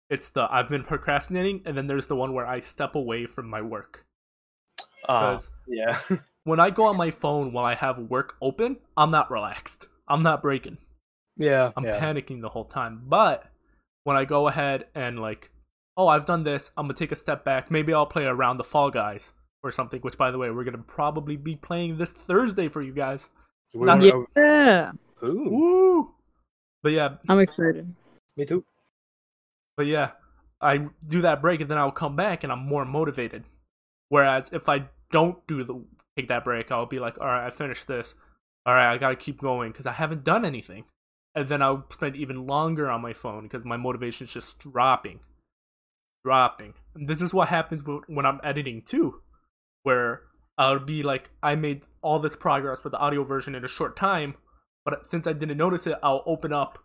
It's 0.09 0.29
the 0.29 0.47
I've 0.53 0.67
been 0.69 0.83
procrastinating, 0.83 1.61
and 1.65 1.77
then 1.77 1.87
there's 1.87 2.07
the 2.07 2.15
one 2.15 2.33
where 2.33 2.45
I 2.47 2.59
step 2.59 2.95
away 2.95 3.25
from 3.25 3.47
my 3.49 3.61
work. 3.61 4.05
Uh, 5.07 5.39
yeah. 5.67 5.99
when 6.43 6.59
I 6.59 6.69
go 6.69 6.85
on 6.85 6.97
my 6.97 7.11
phone 7.11 7.53
while 7.53 7.65
I 7.65 7.75
have 7.75 7.97
work 7.97 8.35
open, 8.41 8.77
I'm 8.97 9.11
not 9.11 9.31
relaxed. 9.31 9.87
I'm 10.07 10.23
not 10.23 10.41
breaking. 10.41 10.77
yeah. 11.37 11.71
I'm 11.77 11.85
yeah. 11.85 11.99
panicking 11.99 12.41
the 12.41 12.49
whole 12.49 12.65
time. 12.65 13.03
But 13.05 13.49
when 14.03 14.17
I 14.17 14.25
go 14.25 14.47
ahead 14.47 14.87
and 14.93 15.19
like, 15.19 15.49
oh, 15.95 16.07
I've 16.07 16.25
done 16.25 16.43
this, 16.43 16.71
I'm 16.75 16.85
gonna 16.85 16.93
take 16.93 17.11
a 17.11 17.15
step 17.15 17.45
back. 17.45 17.71
Maybe 17.71 17.93
I'll 17.93 18.05
play 18.05 18.25
around 18.25 18.57
the 18.57 18.63
Fall 18.63 18.89
Guys 18.91 19.33
or 19.63 19.71
something. 19.71 19.99
Which, 20.01 20.17
by 20.17 20.31
the 20.31 20.37
way, 20.37 20.49
we're 20.49 20.63
gonna 20.63 20.77
probably 20.79 21.35
be 21.37 21.55
playing 21.55 21.97
this 21.97 22.11
Thursday 22.11 22.67
for 22.67 22.81
you 22.81 22.93
guys. 22.93 23.29
We 23.73 23.85
Not 23.85 23.99
wanna- 23.99 24.25
Yeah, 24.35 24.91
Ooh, 25.23 25.49
Woo! 25.49 26.15
But 26.83 26.91
yeah, 26.93 27.17
I'm 27.29 27.39
excited. 27.39 27.93
me 28.37 28.45
too. 28.45 28.65
but 29.77 29.85
yeah, 29.85 30.11
I 30.59 30.89
do 31.07 31.21
that 31.21 31.41
break 31.41 31.61
and 31.61 31.69
then 31.71 31.77
I'll 31.77 31.91
come 31.91 32.15
back 32.15 32.43
and 32.43 32.51
I'm 32.51 32.59
more 32.67 32.85
motivated. 32.85 33.45
Whereas 34.09 34.49
if 34.51 34.67
I 34.69 34.89
don't 35.11 35.45
do 35.47 35.63
the 35.63 35.83
take 36.17 36.27
that 36.27 36.43
break, 36.43 36.71
I'll 36.71 36.85
be 36.85 36.99
like, 36.99 37.19
all 37.19 37.27
right, 37.27 37.47
I 37.47 37.49
finished 37.49 37.87
this. 37.87 38.13
All 38.65 38.75
right, 38.75 38.91
I 38.91 38.97
gotta 38.97 39.15
keep 39.15 39.39
going 39.41 39.71
because 39.71 39.85
I 39.85 39.93
haven't 39.93 40.23
done 40.23 40.43
anything. 40.45 40.85
And 41.33 41.47
then 41.47 41.61
I'll 41.61 41.85
spend 41.89 42.15
even 42.17 42.45
longer 42.45 42.89
on 42.89 43.01
my 43.01 43.13
phone 43.13 43.43
because 43.43 43.63
my 43.63 43.77
motivation 43.77 44.27
is 44.27 44.33
just 44.33 44.59
dropping, 44.59 45.21
dropping. 46.25 46.73
And 46.95 47.07
this 47.07 47.21
is 47.21 47.33
what 47.33 47.47
happens 47.47 47.81
when 48.07 48.25
I'm 48.25 48.41
editing 48.43 48.81
too, 48.81 49.21
where 49.83 50.21
I'll 50.57 50.79
be 50.79 51.03
like, 51.03 51.29
I 51.41 51.55
made 51.55 51.83
all 52.01 52.19
this 52.19 52.35
progress 52.35 52.83
with 52.83 52.91
the 52.91 52.99
audio 52.99 53.23
version 53.23 53.55
in 53.55 53.63
a 53.65 53.67
short 53.67 53.95
time, 53.95 54.35
but 54.85 55.07
since 55.09 55.27
I 55.27 55.33
didn't 55.33 55.57
notice 55.57 55.87
it, 55.87 55.97
I'll 56.03 56.23
open 56.25 56.53
up 56.53 56.79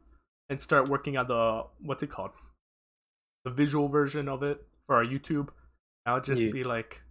and 0.48 0.60
start 0.60 0.88
working 0.88 1.16
on 1.16 1.26
the 1.28 1.64
what's 1.80 2.02
it 2.02 2.10
called, 2.10 2.30
the 3.44 3.50
visual 3.50 3.88
version 3.88 4.28
of 4.28 4.42
it 4.42 4.62
for 4.86 4.96
our 4.96 5.04
YouTube. 5.04 5.48
I'll 6.04 6.20
just 6.20 6.42
Yeah. 6.42 6.52
be 6.52 6.64
like, 6.64 7.02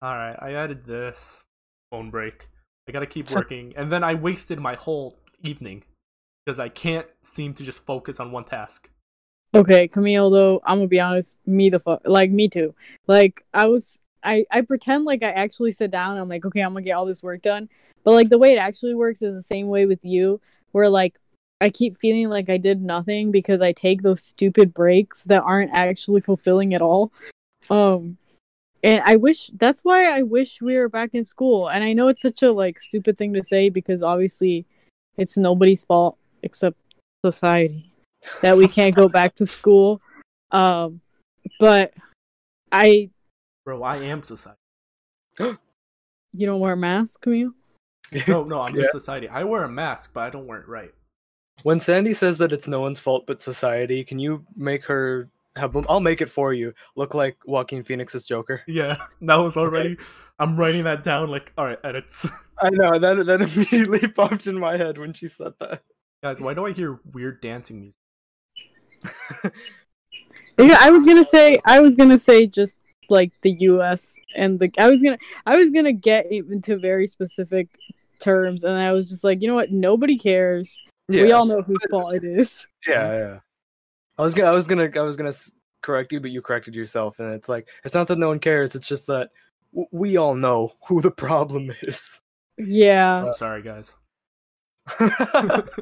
all 0.00 0.14
right, 0.14 0.36
I 0.40 0.52
added 0.54 0.84
this 0.86 1.42
phone 1.90 2.10
break. 2.10 2.48
I 2.88 2.92
gotta 2.92 3.06
keep 3.06 3.30
working, 3.30 3.74
and 3.76 3.92
then 3.92 4.02
I 4.02 4.14
wasted 4.14 4.58
my 4.58 4.74
whole 4.74 5.18
evening 5.42 5.84
because 6.46 6.58
I 6.58 6.68
can't 6.70 7.06
seem 7.22 7.52
to 7.54 7.62
just 7.62 7.84
focus 7.84 8.18
on 8.18 8.32
one 8.32 8.44
task. 8.44 8.88
Okay, 9.54 9.88
Camille. 9.88 10.30
Though 10.30 10.60
I'm 10.64 10.78
gonna 10.78 10.88
be 10.88 11.00
honest, 11.00 11.36
me 11.46 11.68
the 11.68 11.78
fuck, 11.80 12.00
like 12.04 12.30
me 12.30 12.48
too. 12.48 12.74
Like 13.06 13.44
I 13.52 13.66
was, 13.66 13.98
I 14.22 14.44
I 14.50 14.60
pretend 14.62 15.04
like 15.04 15.22
I 15.22 15.30
actually 15.30 15.72
sit 15.72 15.90
down. 15.90 16.18
I'm 16.18 16.28
like, 16.28 16.44
okay, 16.44 16.60
I'm 16.60 16.72
gonna 16.72 16.82
get 16.82 16.92
all 16.92 17.06
this 17.06 17.22
work 17.22 17.42
done. 17.42 17.68
But 18.04 18.12
like 18.12 18.28
the 18.28 18.38
way 18.38 18.52
it 18.52 18.58
actually 18.58 18.94
works 18.94 19.22
is 19.22 19.34
the 19.34 19.42
same 19.42 19.68
way 19.68 19.86
with 19.86 20.04
you, 20.04 20.40
where 20.72 20.88
like 20.88 21.18
I 21.60 21.70
keep 21.70 21.96
feeling 21.96 22.28
like 22.28 22.48
I 22.48 22.56
did 22.56 22.80
nothing 22.80 23.30
because 23.32 23.60
I 23.60 23.72
take 23.72 24.02
those 24.02 24.22
stupid 24.22 24.72
breaks 24.72 25.24
that 25.24 25.42
aren't 25.42 25.72
actually 25.72 26.20
fulfilling 26.20 26.74
at 26.74 26.82
all. 26.82 27.12
Um 27.70 28.18
and 28.82 29.02
I 29.04 29.16
wish 29.16 29.50
that's 29.54 29.84
why 29.84 30.16
I 30.16 30.22
wish 30.22 30.62
we 30.62 30.76
were 30.76 30.88
back 30.88 31.10
in 31.14 31.24
school. 31.24 31.68
And 31.68 31.82
I 31.82 31.92
know 31.92 32.08
it's 32.08 32.22
such 32.22 32.42
a 32.42 32.52
like 32.52 32.78
stupid 32.78 33.18
thing 33.18 33.34
to 33.34 33.42
say 33.42 33.70
because 33.70 34.02
obviously 34.02 34.66
it's 35.16 35.36
nobody's 35.36 35.82
fault 35.82 36.16
except 36.42 36.76
society 37.24 37.92
that 38.42 38.56
we 38.56 38.68
can't 38.68 38.94
go 38.94 39.08
back 39.08 39.34
to 39.36 39.46
school. 39.46 40.00
Um 40.52 41.00
but 41.58 41.92
I 42.70 43.10
Bro, 43.68 43.82
I 43.82 43.98
am 43.98 44.22
society. 44.22 44.56
you 46.32 46.46
don't 46.46 46.58
wear 46.58 46.72
a 46.72 46.76
mask, 46.78 47.20
Camille? 47.20 47.52
No, 48.26 48.42
no, 48.42 48.62
I'm 48.62 48.74
Yeah. 48.74 48.80
just 48.84 48.92
society. 48.92 49.28
I 49.28 49.44
wear 49.44 49.62
a 49.64 49.68
mask, 49.68 50.12
but 50.14 50.20
I 50.20 50.30
don't 50.30 50.46
wear 50.46 50.58
it 50.60 50.66
right. 50.68 50.94
When 51.64 51.78
Sandy 51.78 52.14
says 52.14 52.38
that 52.38 52.50
it's 52.50 52.66
no 52.66 52.80
one's 52.80 52.98
fault 52.98 53.26
but 53.26 53.42
society, 53.42 54.04
can 54.04 54.18
you 54.18 54.46
make 54.56 54.86
her 54.86 55.28
have? 55.54 55.76
I'll 55.86 56.00
make 56.00 56.22
it 56.22 56.30
for 56.30 56.54
you. 56.54 56.72
Look 56.96 57.12
like 57.12 57.36
Joaquin 57.44 57.82
Phoenix's 57.82 58.24
Joker. 58.24 58.62
Yeah, 58.66 58.96
that 59.20 59.34
was 59.36 59.58
already. 59.58 59.98
I'm 60.38 60.56
writing 60.56 60.84
that 60.84 61.02
down. 61.02 61.28
Like, 61.30 61.52
all 61.58 61.66
right, 61.66 61.78
edits. 61.84 62.26
I 62.62 62.70
know 62.70 62.98
that 62.98 63.26
that 63.26 63.42
immediately 63.54 64.08
popped 64.08 64.46
in 64.46 64.58
my 64.58 64.78
head 64.78 64.96
when 64.96 65.12
she 65.12 65.28
said 65.28 65.52
that. 65.60 65.82
Guys, 66.22 66.40
why 66.40 66.54
do 66.54 66.64
I 66.64 66.72
hear 66.72 67.00
weird 67.12 67.42
dancing 67.42 67.92
music? 69.02 69.52
Yeah, 70.58 70.78
I 70.80 70.88
was 70.90 71.04
gonna 71.04 71.22
say 71.22 71.60
I 71.66 71.80
was 71.80 71.94
gonna 71.94 72.16
say 72.18 72.46
just 72.46 72.74
like 73.10 73.32
the 73.42 73.52
US 73.60 74.18
and 74.36 74.58
the 74.58 74.70
I 74.78 74.88
was 74.88 75.02
gonna 75.02 75.18
I 75.46 75.56
was 75.56 75.70
gonna 75.70 75.92
get 75.92 76.26
into 76.30 76.78
very 76.78 77.06
specific 77.06 77.68
terms 78.20 78.64
and 78.64 78.74
I 78.78 78.92
was 78.92 79.08
just 79.08 79.24
like, 79.24 79.40
you 79.42 79.48
know 79.48 79.54
what, 79.54 79.70
nobody 79.70 80.18
cares. 80.18 80.80
Yeah, 81.08 81.22
We 81.22 81.32
all 81.32 81.46
know 81.46 81.62
whose 81.62 81.82
fault 81.90 82.14
it 82.14 82.24
is. 82.24 82.66
yeah, 82.86 83.18
yeah. 83.18 83.38
I 84.18 84.22
was 84.22 84.34
gonna, 84.34 84.50
I 84.50 84.52
was 84.54 84.66
gonna, 84.66 84.90
I 84.94 85.00
was 85.02 85.16
gonna 85.16 85.32
correct 85.82 86.12
you, 86.12 86.20
but 86.20 86.30
you 86.32 86.42
corrected 86.42 86.74
yourself, 86.74 87.18
and 87.20 87.32
it's 87.32 87.48
like 87.48 87.68
it's 87.84 87.94
not 87.94 88.08
that 88.08 88.18
no 88.18 88.28
one 88.28 88.40
cares. 88.40 88.74
It's 88.74 88.88
just 88.88 89.06
that 89.06 89.30
w- 89.72 89.88
we 89.92 90.16
all 90.16 90.34
know 90.34 90.72
who 90.86 91.00
the 91.00 91.10
problem 91.12 91.70
is. 91.82 92.20
Yeah. 92.58 93.22
Uh, 93.22 93.26
I'm 93.28 93.32
sorry, 93.34 93.62
guys. 93.62 93.94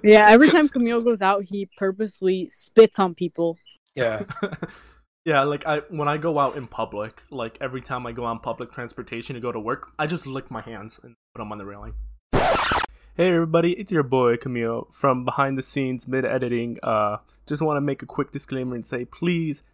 Yeah, 0.03 0.27
every 0.29 0.51
time 0.51 0.69
Camille 0.69 1.01
goes 1.03 1.23
out 1.23 1.43
he 1.45 1.69
purposely 1.77 2.49
spits 2.51 2.99
on 2.99 3.15
people. 3.15 3.57
yeah, 3.95 4.25
yeah, 5.27 5.43
like 5.43 5.67
I 5.67 5.79
when 5.89 6.07
I 6.07 6.19
go 6.19 6.39
out 6.39 6.57
in 6.57 6.69
public, 6.69 7.25
like 7.31 7.59
every 7.61 7.81
time 7.81 8.07
I 8.07 8.13
go 8.13 8.25
on 8.25 8.39
public 8.39 8.71
transportation 8.71 9.35
to 9.35 9.41
go 9.41 9.51
to 9.51 9.59
work, 9.59 9.91
I 9.99 10.07
just 10.07 10.25
lick 10.25 10.53
my 10.53 10.61
hands 10.61 11.01
and 11.03 11.17
put 11.35 11.41
them 11.41 11.51
on 11.51 11.59
the 11.59 11.67
railing. 11.67 11.95
Hey 12.33 13.33
everybody, 13.33 13.73
it's 13.73 13.91
your 13.91 14.05
boy 14.05 14.37
Camille 14.37 14.87
from 14.93 15.25
behind 15.25 15.59
the 15.59 15.63
scenes 15.63 16.07
mid 16.07 16.25
editing. 16.25 16.79
Uh, 16.81 17.17
just 17.45 17.61
want 17.61 17.77
to 17.77 17.81
make 17.81 18.03
a 18.03 18.07
quick 18.07 18.31
disclaimer 18.31 18.77
and 18.77 18.87
say 18.87 19.05
please 19.05 19.65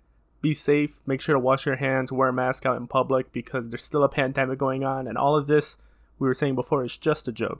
be 0.40 0.54
safe. 0.54 1.02
Make 1.04 1.20
sure 1.20 1.34
to 1.34 1.38
wash 1.38 1.66
your 1.66 1.76
hands, 1.76 2.10
wear 2.10 2.28
a 2.28 2.32
mask 2.32 2.64
out 2.64 2.78
in 2.78 2.86
public 2.86 3.30
because 3.30 3.68
there's 3.68 3.84
still 3.84 4.04
a 4.04 4.08
pandemic 4.08 4.58
going 4.58 4.84
on, 4.84 5.06
and 5.06 5.18
all 5.18 5.36
of 5.36 5.48
this 5.48 5.76
we 6.18 6.26
were 6.26 6.34
saying 6.34 6.54
before 6.54 6.82
is 6.82 6.96
just 6.96 7.28
a 7.28 7.32
joke. 7.32 7.58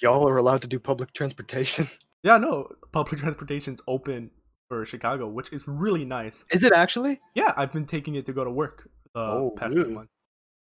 y'all 0.00 0.28
are 0.28 0.36
allowed 0.36 0.62
to 0.62 0.68
do 0.68 0.78
public 0.78 1.12
transportation. 1.12 1.88
Yeah, 2.22 2.38
no, 2.38 2.72
public 2.92 3.20
transportation's 3.22 3.80
open 3.86 4.30
for 4.68 4.84
Chicago, 4.84 5.28
which 5.28 5.52
is 5.52 5.66
really 5.66 6.04
nice. 6.04 6.44
Is 6.50 6.62
it 6.64 6.72
actually? 6.72 7.20
Yeah, 7.34 7.52
I've 7.56 7.72
been 7.72 7.86
taking 7.86 8.14
it 8.14 8.26
to 8.26 8.32
go 8.32 8.44
to 8.44 8.50
work 8.50 8.88
the 9.14 9.20
Oh, 9.20 9.54
past 9.56 9.74
two 9.74 9.90
months. 9.90 10.10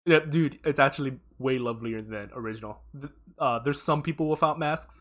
Yeah, 0.06 0.20
dude, 0.20 0.58
it's 0.64 0.78
actually 0.78 1.18
way 1.38 1.58
lovelier 1.58 2.02
than 2.02 2.30
original. 2.34 2.82
Uh, 3.38 3.58
there's 3.60 3.80
some 3.80 4.02
people 4.02 4.28
without 4.28 4.58
masks, 4.58 5.00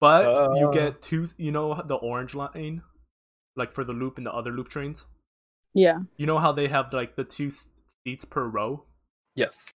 but 0.00 0.24
you 0.56 0.68
Oh. 0.68 0.72
get 0.72 1.02
two. 1.02 1.26
You 1.36 1.52
know 1.52 1.82
the 1.82 1.96
orange 1.96 2.34
line, 2.34 2.82
like 3.56 3.72
for 3.72 3.84
the 3.84 3.92
loop 3.92 4.16
and 4.16 4.26
the 4.26 4.32
other 4.32 4.50
loop 4.50 4.68
trains. 4.68 5.06
Yeah. 5.74 5.98
You 6.16 6.26
know 6.26 6.38
how 6.38 6.52
they 6.52 6.68
have 6.68 6.92
like 6.92 7.16
the 7.16 7.24
two 7.24 7.50
seats 7.50 8.24
per 8.24 8.44
row. 8.44 8.84
Yes. 9.36 9.70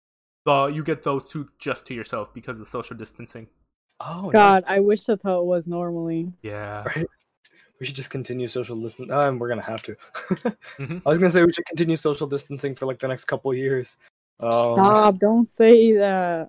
Uh, 0.46 0.66
you 0.72 0.82
get 0.82 1.02
those 1.04 1.28
two 1.28 1.50
just 1.58 1.86
to 1.86 1.94
yourself 1.94 2.32
because 2.34 2.58
of 2.60 2.66
social 2.68 2.96
distancing. 2.96 3.48
Oh 4.00 4.30
God, 4.30 4.64
I 4.66 4.80
wish 4.80 5.04
that's 5.04 5.22
how 5.22 5.40
it 5.40 5.44
was 5.46 5.68
normally. 5.68 6.32
Yeah, 6.42 6.84
Right. 6.84 7.06
We 7.84 7.86
should 7.86 7.96
just 7.96 8.08
continue 8.08 8.48
social 8.48 8.80
distancing. 8.80 9.14
Um, 9.14 9.38
we're 9.38 9.50
gonna 9.50 9.60
have 9.60 9.82
to. 9.82 9.94
Mhm. 10.78 11.02
I 11.06 11.10
was 11.10 11.18
gonna 11.18 11.28
say 11.28 11.44
we 11.44 11.52
should 11.52 11.66
continue 11.66 11.96
social 11.96 12.26
distancing 12.26 12.74
for 12.74 12.86
like 12.86 12.98
the 12.98 13.08
next 13.08 13.26
couple 13.26 13.52
years. 13.52 13.98
Um, 14.40 14.72
Stop, 14.74 15.18
don't 15.18 15.44
say 15.44 15.92
that. 15.98 16.48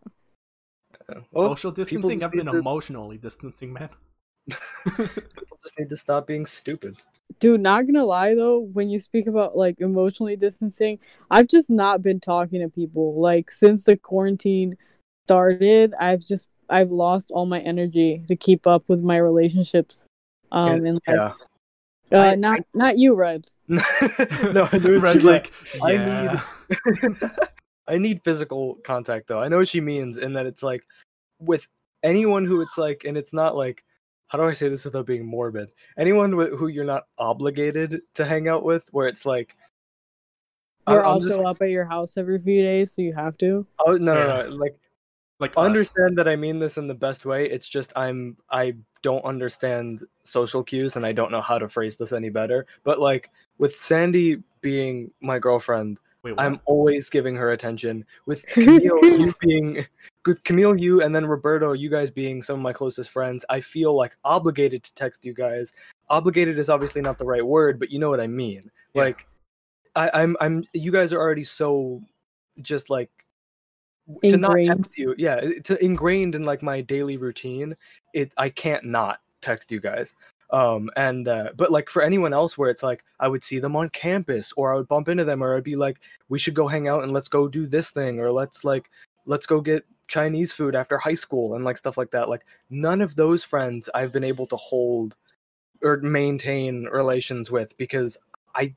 well, 1.34 1.50
social 1.50 1.72
distancing. 1.72 2.24
I've 2.24 2.32
been 2.32 2.46
to- 2.46 2.56
emotionally 2.58 3.18
distancing, 3.18 3.74
man. 3.74 3.90
people 4.48 5.58
just 5.62 5.78
need 5.78 5.90
to 5.90 5.98
stop 5.98 6.26
being 6.26 6.46
stupid. 6.46 7.02
Dude, 7.42 7.60
not 7.60 7.86
gonna 7.86 8.06
lie 8.06 8.34
though, 8.34 8.60
when 8.60 8.90
you 8.90 8.98
speak 9.00 9.28
about 9.28 9.58
like 9.58 9.82
emotionally 9.82 10.38
distancing, 10.38 11.00
I've 11.30 11.50
just 11.50 11.70
not 11.70 12.02
been 12.02 12.22
talking 12.22 12.62
to 12.62 12.70
people. 12.70 13.20
Like 13.20 13.52
since 13.52 13.84
the 13.84 13.98
quarantine 13.98 14.78
started, 15.28 15.94
I've 16.00 16.22
just 16.22 16.48
I've 16.70 16.92
lost 16.92 17.30
all 17.30 17.46
my 17.46 17.60
energy 17.60 18.24
to 18.30 18.38
keep 18.38 18.66
up 18.66 18.86
with 18.88 19.02
my 19.02 19.18
relationships. 19.18 20.06
Um 20.52 20.70
And- 20.86 20.88
and 20.88 21.00
yeah. 21.08 21.34
uh, 22.12 22.20
I- 22.32 22.36
not 22.36 22.60
not 22.74 22.98
you, 22.98 23.14
Red. 23.16 23.46
no, 23.68 23.82
I 23.82 24.78
knew 24.78 24.94
what 25.00 25.04
Red's 25.04 25.22
she 25.22 25.28
like, 25.28 25.52
I 25.84 25.92
yeah. 25.94 26.40
need 27.12 27.22
I 27.88 27.98
need 27.98 28.24
physical 28.24 28.76
contact 28.84 29.28
though. 29.28 29.40
I 29.40 29.48
know 29.48 29.58
what 29.58 29.68
she 29.68 29.82
means 29.82 30.18
in 30.18 30.34
that 30.34 30.46
it's 30.46 30.62
like 30.64 30.84
with 31.40 31.68
anyone 32.04 32.46
who 32.46 32.62
it's 32.62 32.78
like 32.78 33.04
and 33.06 33.18
it's 33.18 33.34
not 33.34 33.56
like 33.56 33.84
how 34.28 34.38
do 34.40 34.44
I 34.44 34.54
say 34.54 34.70
this 34.70 34.86
without 34.86 35.06
being 35.06 35.26
morbid? 35.26 35.74
Anyone 35.98 36.32
wi- 36.32 36.56
who 36.56 36.68
you're 36.68 36.86
not 36.86 37.04
obligated 37.20 38.02
to 38.16 38.26
hang 38.26 38.48
out 38.48 38.64
with 38.64 38.84
where 38.92 39.08
it's 39.08 39.26
like 39.26 39.56
We're 40.88 41.00
I'm 41.02 41.06
also 41.06 41.28
just- 41.28 41.40
up 41.40 41.62
at 41.62 41.70
your 41.70 41.86
house 41.86 42.18
every 42.18 42.40
few 42.40 42.62
days, 42.62 42.92
so 42.94 43.02
you 43.02 43.14
have 43.14 43.38
to. 43.40 43.66
oh, 43.86 43.98
no, 43.98 44.14
Yeah. 44.14 44.24
no, 44.44 44.50
no, 44.50 44.56
like 44.56 44.76
like 45.40 45.52
us. 45.52 45.66
understand 45.66 46.18
that 46.18 46.28
I 46.28 46.36
mean 46.36 46.60
this 46.60 46.78
in 46.78 46.88
the 46.88 46.96
best 46.96 47.26
way. 47.26 47.50
It's 47.50 47.68
just 47.68 47.92
I'm 47.96 48.38
I 48.50 48.76
don't 49.02 49.24
understand 49.26 50.04
social 50.24 50.64
cues 50.64 50.96
and 50.96 51.06
I 51.06 51.12
don't 51.12 51.32
know 51.32 51.42
how 51.42 51.60
to 51.60 51.68
phrase 51.68 51.96
this 51.96 52.12
any 52.12 52.30
better. 52.30 52.66
But 52.84 53.00
like 53.00 53.30
with 53.58 53.76
Sandy 53.76 54.42
being 54.62 55.12
my 55.22 55.40
girlfriend, 55.40 56.00
Wait. 56.26 56.34
I'm 56.40 56.60
always 56.66 57.10
giving 57.10 57.36
her 57.36 57.52
attention. 57.52 58.04
With 58.26 58.46
Camille, 58.48 59.04
you 59.04 59.34
being 59.42 59.86
with 60.26 60.44
Camille, 60.44 60.76
you 60.76 61.04
and 61.04 61.16
then 61.16 61.28
Roberto, 61.28 61.74
you 61.74 61.90
guys 61.90 62.10
being 62.10 62.42
some 62.42 62.56
of 62.56 62.64
my 62.64 62.74
closest 62.74 63.12
friends, 63.12 63.46
I 63.50 63.60
feel 63.60 63.96
like 63.96 64.16
obligated 64.24 64.84
to 64.84 64.94
text 64.96 65.24
you 65.24 65.34
guys. 65.34 65.74
Obligated 66.10 66.58
is 66.58 66.70
obviously 66.70 67.02
not 67.02 67.20
the 67.20 67.26
right 67.26 67.46
word, 67.46 67.80
but 67.80 67.92
you 67.92 68.00
know 68.00 68.10
what 68.10 68.20
I 68.20 68.26
mean. 68.26 68.72
Yeah. 68.96 69.04
Like, 69.04 69.28
I, 69.96 70.10
I'm, 70.16 70.36
I'm. 70.42 70.64
You 70.74 70.92
guys 70.92 71.14
are 71.14 71.20
already 71.20 71.44
so, 71.44 72.02
just 72.60 72.90
like, 72.90 73.12
w- 73.15 73.15
to 74.24 74.38
not 74.38 74.58
text 74.64 74.98
you. 74.98 75.16
Yeah, 75.18 75.42
to 75.64 75.84
ingrained 75.84 76.36
in 76.36 76.44
like 76.44 76.62
my 76.62 76.82
daily 76.82 77.18
routine. 77.18 77.76
It, 78.14 78.32
I 78.38 78.50
can't 78.50 78.86
not 78.86 79.20
text 79.42 79.72
you 79.72 79.80
guys 79.80 80.16
um 80.52 80.90
and 80.96 81.28
uh, 81.28 81.50
but 81.56 81.72
like 81.72 81.90
for 81.90 82.04
anyone 82.04 82.34
else 82.34 82.58
where 82.58 82.70
it's 82.70 82.84
like 82.84 83.04
i 83.20 83.28
would 83.28 83.44
see 83.44 83.60
them 83.60 83.76
on 83.76 83.90
campus 83.90 84.54
or 84.58 84.74
i 84.74 84.78
would 84.78 84.88
bump 84.88 85.08
into 85.08 85.24
them 85.24 85.44
or 85.44 85.56
i'd 85.56 85.64
be 85.64 85.76
like 85.76 85.98
we 86.30 86.38
should 86.38 86.54
go 86.54 86.68
hang 86.68 86.88
out 86.88 87.04
and 87.04 87.12
let's 87.12 87.28
go 87.28 87.48
do 87.48 87.66
this 87.66 87.90
thing 87.90 88.20
or 88.20 88.32
let's 88.32 88.64
like 88.64 88.90
let's 89.26 89.46
go 89.48 89.60
get 89.60 89.86
chinese 90.08 90.52
food 90.52 90.76
after 90.76 90.98
high 90.98 91.16
school 91.16 91.56
and 91.56 91.66
like 91.66 91.78
stuff 91.78 91.98
like 91.98 92.12
that 92.12 92.30
like 92.30 92.46
none 92.70 93.02
of 93.02 93.16
those 93.16 93.44
friends 93.44 93.90
i've 93.96 94.12
been 94.12 94.24
able 94.24 94.46
to 94.46 94.56
hold 94.56 95.16
or 95.82 95.98
maintain 95.98 96.86
relations 96.86 97.50
with 97.50 97.76
because 97.78 98.18
I- 98.54 98.76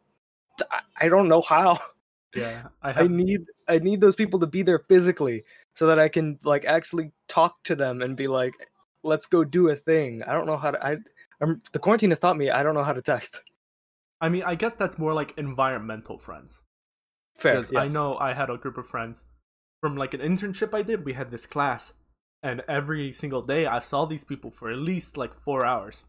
i 1.01 1.09
don't 1.09 1.29
know 1.29 1.43
how 1.43 1.79
yeah, 2.35 2.65
I 2.83 3.05
i 3.05 3.07
need 3.07 3.41
i 3.69 3.79
need 3.79 4.01
those 4.01 4.15
people 4.15 4.39
to 4.41 4.47
be 4.47 4.63
there 4.63 4.81
physically 4.81 5.45
so 5.75 5.87
that 5.87 5.99
i 5.99 6.09
can 6.09 6.39
like 6.45 6.65
actually 6.65 7.13
talk 7.27 7.63
to 7.65 7.75
them 7.75 8.03
and 8.03 8.17
be 8.17 8.29
like 8.29 8.53
let's 9.03 9.27
go 9.27 9.45
do 9.45 9.69
a 9.69 9.77
thing 9.77 10.23
i 10.25 10.33
don't 10.33 10.47
know 10.47 10.59
how 10.59 10.71
to 10.71 10.87
i 10.87 10.97
I'm, 11.41 11.61
the 11.73 11.79
quarantine 11.79 12.11
has 12.11 12.19
taught 12.19 12.37
me 12.37 12.51
i 12.51 12.63
don't 12.63 12.75
know 12.75 12.85
how 12.85 12.93
to 12.93 13.01
text 13.01 13.41
I 14.21 14.29
mean, 14.29 14.43
I 14.45 14.55
guess 14.55 14.75
that's 14.75 14.99
more 14.99 15.15
like 15.15 15.35
environmental 15.37 16.19
friends. 16.19 16.63
fair 17.37 17.61
because 17.61 17.75
I 17.75 17.89
know 17.89 18.17
I 18.19 18.33
had 18.33 18.51
a 18.51 18.57
group 18.57 18.79
of 18.79 18.87
friends 18.87 19.25
from 19.81 19.97
like 19.97 20.15
an 20.15 20.21
internship 20.21 20.75
I 20.75 20.83
did. 20.83 21.05
We 21.05 21.13
had 21.13 21.31
this 21.31 21.47
class, 21.47 21.93
and 22.43 22.63
every 22.69 23.13
single 23.13 23.43
day 23.43 23.67
I 23.67 23.79
saw 23.79 24.05
these 24.05 24.25
people 24.25 24.51
for 24.51 24.71
at 24.71 24.79
least 24.79 25.17
like 25.17 25.35
four 25.35 25.65
hours. 25.65 26.05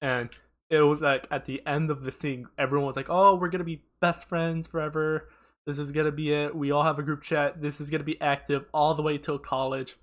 And 0.00 0.30
it 0.70 0.80
was 0.80 1.00
like 1.00 1.26
at 1.30 1.44
the 1.44 1.64
end 1.66 1.90
of 1.90 2.02
the 2.02 2.12
scene, 2.12 2.46
everyone 2.58 2.86
was 2.86 2.96
like, 2.96 3.10
"Oh, 3.10 3.34
we're 3.36 3.48
gonna 3.48 3.64
be 3.64 3.82
best 4.00 4.28
friends 4.28 4.66
forever. 4.66 5.28
This 5.66 5.78
is 5.78 5.92
gonna 5.92 6.12
be 6.12 6.32
it. 6.32 6.54
We 6.54 6.70
all 6.70 6.82
have 6.84 6.98
a 6.98 7.02
group 7.02 7.22
chat. 7.22 7.60
This 7.60 7.80
is 7.80 7.90
gonna 7.90 8.04
be 8.04 8.20
active 8.20 8.66
all 8.72 8.94
the 8.94 9.02
way 9.02 9.18
till 9.18 9.38
college. 9.38 9.96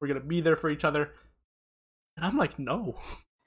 We're 0.00 0.08
gonna 0.08 0.20
be 0.20 0.40
there 0.40 0.56
for 0.56 0.70
each 0.70 0.84
other." 0.84 1.12
And 2.16 2.24
I'm 2.26 2.36
like, 2.36 2.58
"No." 2.58 2.98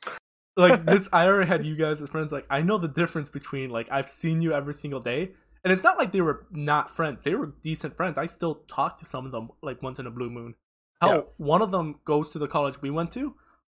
like 0.57 0.85
this 0.85 1.09
i 1.11 1.25
already 1.25 1.47
had 1.47 1.65
you 1.65 1.75
guys 1.75 1.99
as 1.99 2.07
friends 2.09 2.31
like 2.31 2.45
i 2.47 2.61
know 2.61 2.77
the 2.77 2.87
difference 2.87 3.27
between 3.27 3.71
like 3.71 3.87
i've 3.91 4.07
seen 4.07 4.39
you 4.39 4.53
every 4.53 4.75
single 4.75 4.99
day 4.99 5.31
and 5.63 5.73
it's 5.73 5.81
not 5.81 5.97
like 5.97 6.11
they 6.11 6.21
were 6.21 6.45
not 6.51 6.91
friends 6.91 7.23
they 7.23 7.33
were 7.33 7.55
decent 7.63 7.97
friends 7.97 8.19
i 8.19 8.27
still 8.27 8.61
talk 8.67 8.95
to 8.95 9.03
some 9.03 9.25
of 9.25 9.31
them 9.31 9.49
like 9.63 9.81
once 9.81 9.97
in 9.97 10.05
a 10.05 10.11
blue 10.11 10.29
moon 10.29 10.53
Hell, 11.01 11.09
Yeah. 11.11 11.21
one 11.37 11.63
of 11.63 11.71
them 11.71 11.95
goes 12.05 12.29
to 12.33 12.37
the 12.39 12.47
college 12.47 12.79
we 12.83 12.91
went 12.91 13.09
to, 13.13 13.33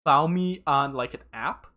found 0.05 0.35
me 0.35 0.65
on 0.67 0.95
like 0.95 1.15
an 1.15 1.21
app 1.33 1.69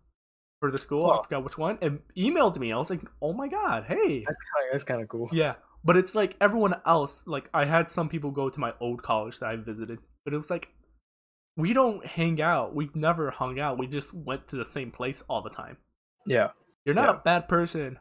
for 0.59 0.71
the 0.71 0.77
school. 0.77 1.09
I 1.11 1.21
forgot 1.23 1.43
which 1.43 1.57
one, 1.57 1.77
and 1.81 1.99
emailed 2.17 2.57
me. 2.57 2.71
I 2.71 2.77
was 2.77 2.89
like, 2.89 3.01
"Oh 3.21 3.33
my 3.33 3.47
god, 3.47 3.85
hey!" 3.87 4.23
That's 4.25 4.37
kind 4.53 4.67
of, 4.67 4.71
that's 4.71 4.83
kind 4.83 5.01
of 5.01 5.07
cool. 5.07 5.29
Yeah, 5.31 5.55
but 5.83 5.97
it's 5.97 6.15
like 6.15 6.35
everyone 6.41 6.75
else. 6.85 7.23
Like 7.25 7.49
I 7.53 7.65
had 7.65 7.89
some 7.89 8.09
people 8.09 8.31
go 8.31 8.49
to 8.49 8.59
my 8.59 8.73
old 8.79 9.03
college 9.03 9.39
that 9.39 9.49
I 9.49 9.55
visited, 9.55 9.99
but 10.25 10.33
it 10.33 10.37
was 10.37 10.49
like 10.49 10.69
we 11.55 11.73
don't 11.73 12.05
hang 12.05 12.39
out. 12.41 12.75
We've 12.75 12.95
never 12.95 13.31
hung 13.31 13.59
out. 13.59 13.77
We 13.79 13.87
just 13.87 14.13
went 14.13 14.47
to 14.49 14.55
the 14.55 14.65
same 14.65 14.91
place 14.91 15.23
all 15.27 15.41
the 15.41 15.49
time. 15.49 15.77
Yeah. 16.27 16.51
You're 16.85 16.93
not 16.95 17.09
Yeah. 17.09 17.15
a 17.15 17.23
bad 17.23 17.47
person. 17.49 17.97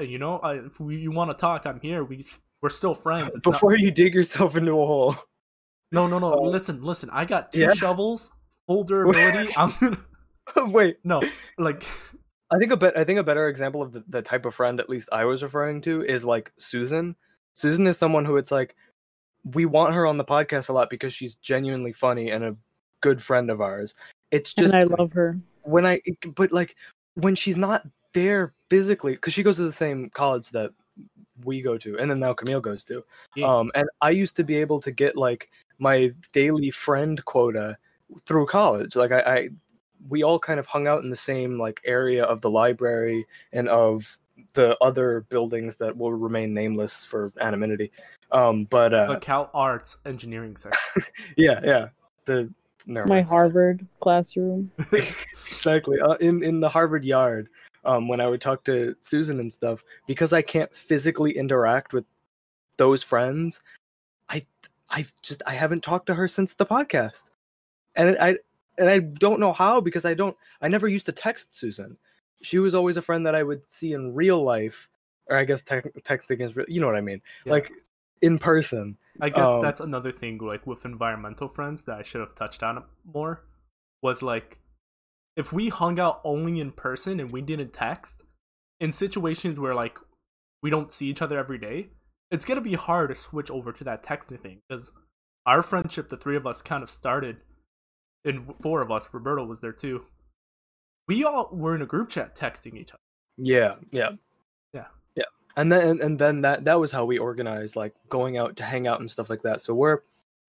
You 0.00 0.18
know, 0.18 0.38
I, 0.38 0.54
if 0.54 0.78
we, 0.78 0.98
you 0.98 1.10
want 1.10 1.30
to 1.30 1.34
talk, 1.36 1.66
I'm 1.66 1.80
here. 1.80 2.04
We 2.04 2.24
we're 2.60 2.68
still 2.68 2.94
friends. 2.94 3.34
It's 3.34 3.44
not- 3.44 3.52
Before 3.54 3.76
you 3.76 3.90
dig 3.90 4.14
yourself 4.14 4.56
into 4.56 4.72
a 4.72 4.86
hole. 4.86 5.16
no, 5.90 6.06
no, 6.06 6.18
no. 6.20 6.34
Uh, 6.34 6.40
listen, 6.48 6.82
listen. 6.82 7.10
I 7.10 7.24
got 7.24 7.52
two 7.52 7.60
yeah. 7.60 7.72
shovels, 7.72 8.30
full 8.68 8.84
durability. 8.84 9.52
I'm 9.56 9.72
gonna 9.80 9.98
Wait, 10.56 10.98
no, 11.04 11.20
like 11.58 11.84
I 12.52 12.58
think 12.58 12.72
a 12.72 12.76
bet. 12.76 12.96
I 12.96 13.04
think 13.04 13.18
a 13.18 13.24
better 13.24 13.48
example 13.48 13.82
of 13.82 13.92
the, 13.92 14.04
the 14.08 14.22
type 14.22 14.44
of 14.44 14.54
friend, 14.54 14.78
at 14.80 14.90
least 14.90 15.08
I 15.12 15.24
was 15.24 15.42
referring 15.42 15.80
to, 15.82 16.02
is 16.02 16.24
like 16.24 16.52
Susan. 16.58 17.16
Susan 17.54 17.86
is 17.86 17.98
someone 17.98 18.24
who 18.24 18.36
it's 18.36 18.50
like 18.50 18.76
we 19.44 19.66
want 19.66 19.94
her 19.94 20.06
on 20.06 20.18
the 20.18 20.24
podcast 20.24 20.68
a 20.68 20.72
lot 20.72 20.90
because 20.90 21.12
she's 21.12 21.34
genuinely 21.36 21.92
funny 21.92 22.30
and 22.30 22.44
a 22.44 22.56
good 23.00 23.22
friend 23.22 23.50
of 23.50 23.60
ours. 23.60 23.94
It's 24.30 24.54
just 24.54 24.74
and 24.74 24.92
I 24.92 24.96
love 24.96 25.12
her. 25.12 25.38
when 25.62 25.84
I, 25.84 26.00
but 26.34 26.52
like 26.52 26.76
when 27.14 27.34
she's 27.34 27.56
not 27.56 27.86
there 28.12 28.54
physically, 28.70 29.12
because 29.12 29.32
she 29.32 29.42
goes 29.42 29.56
to 29.56 29.64
the 29.64 29.72
same 29.72 30.10
college 30.10 30.50
that 30.50 30.70
we 31.44 31.60
go 31.60 31.76
to, 31.78 31.98
and 31.98 32.10
then 32.10 32.20
now 32.20 32.32
Camille 32.32 32.60
goes 32.60 32.84
to. 32.84 33.04
Yeah. 33.36 33.46
Um, 33.46 33.70
and 33.74 33.88
I 34.00 34.10
used 34.10 34.36
to 34.36 34.44
be 34.44 34.56
able 34.56 34.80
to 34.80 34.90
get 34.90 35.16
like 35.16 35.50
my 35.78 36.12
daily 36.32 36.70
friend 36.70 37.22
quota 37.24 37.76
through 38.26 38.46
college. 38.46 38.94
Like 38.96 39.12
I, 39.12 39.20
I, 39.20 39.48
we 40.08 40.22
all 40.22 40.38
kind 40.38 40.58
of 40.58 40.66
hung 40.66 40.86
out 40.86 41.02
in 41.02 41.10
the 41.10 41.16
same 41.16 41.58
like 41.58 41.80
area 41.84 42.24
of 42.24 42.40
the 42.40 42.50
library 42.50 43.26
and 43.52 43.68
of 43.68 44.18
the 44.54 44.76
other 44.80 45.20
buildings 45.28 45.76
that 45.76 45.96
will 45.96 46.12
remain 46.12 46.52
nameless 46.54 47.04
for 47.04 47.32
anonymity. 47.40 47.90
Um, 48.30 48.64
but 48.64 48.92
uh, 48.94 49.14
the 49.14 49.20
Cal 49.20 49.50
Arts 49.54 49.98
Engineering 50.04 50.56
section. 50.56 51.02
yeah, 51.36 51.60
yeah, 51.62 51.88
the 52.24 52.52
never 52.86 53.06
My 53.06 53.16
mind. 53.16 53.28
Harvard 53.28 53.86
classroom. 54.00 54.70
exactly 55.50 56.00
uh, 56.00 56.14
in 56.14 56.42
in 56.42 56.60
the 56.60 56.68
Harvard 56.68 57.04
yard. 57.04 57.48
Um, 57.84 58.06
when 58.06 58.20
I 58.20 58.28
would 58.28 58.40
talk 58.40 58.62
to 58.64 58.94
Susan 59.00 59.40
and 59.40 59.52
stuff, 59.52 59.82
because 60.06 60.32
I 60.32 60.40
can't 60.40 60.72
physically 60.72 61.36
interact 61.36 61.92
with 61.92 62.04
those 62.76 63.02
friends, 63.02 63.60
I 64.28 64.46
I 64.88 65.04
just 65.20 65.42
I 65.46 65.54
haven't 65.54 65.82
talked 65.82 66.06
to 66.06 66.14
her 66.14 66.28
since 66.28 66.54
the 66.54 66.66
podcast, 66.66 67.24
and 67.96 68.16
I 68.20 68.36
and 68.78 68.88
I 68.88 68.98
don't 69.00 69.40
know 69.40 69.52
how 69.52 69.80
because 69.80 70.04
I 70.04 70.14
don't 70.14 70.36
I 70.60 70.68
never 70.68 70.88
used 70.88 71.06
to 71.06 71.12
text 71.12 71.54
Susan. 71.54 71.96
She 72.42 72.58
was 72.58 72.74
always 72.74 72.96
a 72.96 73.02
friend 73.02 73.26
that 73.26 73.34
I 73.34 73.42
would 73.42 73.68
see 73.70 73.92
in 73.92 74.14
real 74.14 74.42
life, 74.42 74.88
or 75.26 75.36
I 75.36 75.44
guess 75.44 75.62
te- 75.62 75.76
texting 76.00 76.40
is 76.40 76.56
real. 76.56 76.66
You 76.68 76.80
know 76.80 76.86
what 76.86 76.96
I 76.96 77.00
mean? 77.00 77.22
Yeah. 77.44 77.52
Like 77.52 77.72
in 78.20 78.38
person. 78.38 78.96
I 79.20 79.28
guess 79.28 79.44
Um, 79.44 79.60
that's 79.60 79.80
another 79.80 80.10
thing, 80.10 80.38
like 80.38 80.66
with 80.66 80.84
environmental 80.84 81.48
friends, 81.48 81.84
that 81.84 81.98
I 81.98 82.02
should 82.02 82.20
have 82.20 82.34
touched 82.34 82.62
on 82.62 82.82
more. 83.04 83.44
Was 84.00 84.22
like, 84.22 84.58
if 85.36 85.52
we 85.52 85.68
hung 85.68 86.00
out 86.00 86.20
only 86.24 86.58
in 86.58 86.72
person 86.72 87.20
and 87.20 87.30
we 87.30 87.42
didn't 87.42 87.72
text, 87.72 88.22
in 88.80 88.90
situations 88.90 89.60
where 89.60 89.74
like 89.74 89.98
we 90.62 90.70
don't 90.70 90.90
see 90.90 91.06
each 91.06 91.22
other 91.22 91.38
every 91.38 91.58
day, 91.58 91.90
it's 92.30 92.44
gonna 92.44 92.60
be 92.60 92.74
hard 92.74 93.10
to 93.10 93.14
switch 93.14 93.50
over 93.50 93.72
to 93.72 93.84
that 93.84 94.02
texting 94.02 94.40
thing 94.40 94.62
because 94.68 94.90
our 95.46 95.62
friendship, 95.62 96.08
the 96.08 96.16
three 96.16 96.36
of 96.36 96.46
us, 96.46 96.62
kind 96.62 96.82
of 96.82 96.90
started, 96.90 97.36
and 98.24 98.56
four 98.56 98.80
of 98.80 98.90
us, 98.90 99.08
Roberto 99.12 99.44
was 99.44 99.60
there 99.60 99.72
too. 99.72 100.04
We 101.08 101.24
all 101.24 101.48
were 101.52 101.74
in 101.74 101.82
a 101.82 101.86
group 101.86 102.08
chat 102.08 102.36
texting 102.36 102.76
each 102.78 102.90
other. 102.92 102.98
Yeah, 103.36 103.76
yeah, 103.90 104.10
Yeah. 104.72 104.86
yeah. 105.16 105.24
And 105.56 105.70
then 105.72 106.00
and 106.00 106.18
then 106.18 106.40
that 106.42 106.64
that 106.64 106.74
was 106.78 106.92
how 106.92 107.04
we 107.04 107.18
organized, 107.18 107.76
like 107.76 107.94
going 108.08 108.36
out 108.38 108.56
to 108.56 108.64
hang 108.64 108.86
out 108.86 109.00
and 109.00 109.10
stuff 109.10 109.28
like 109.30 109.42
that. 109.42 109.60
So 109.60 109.74
we're 109.74 110.00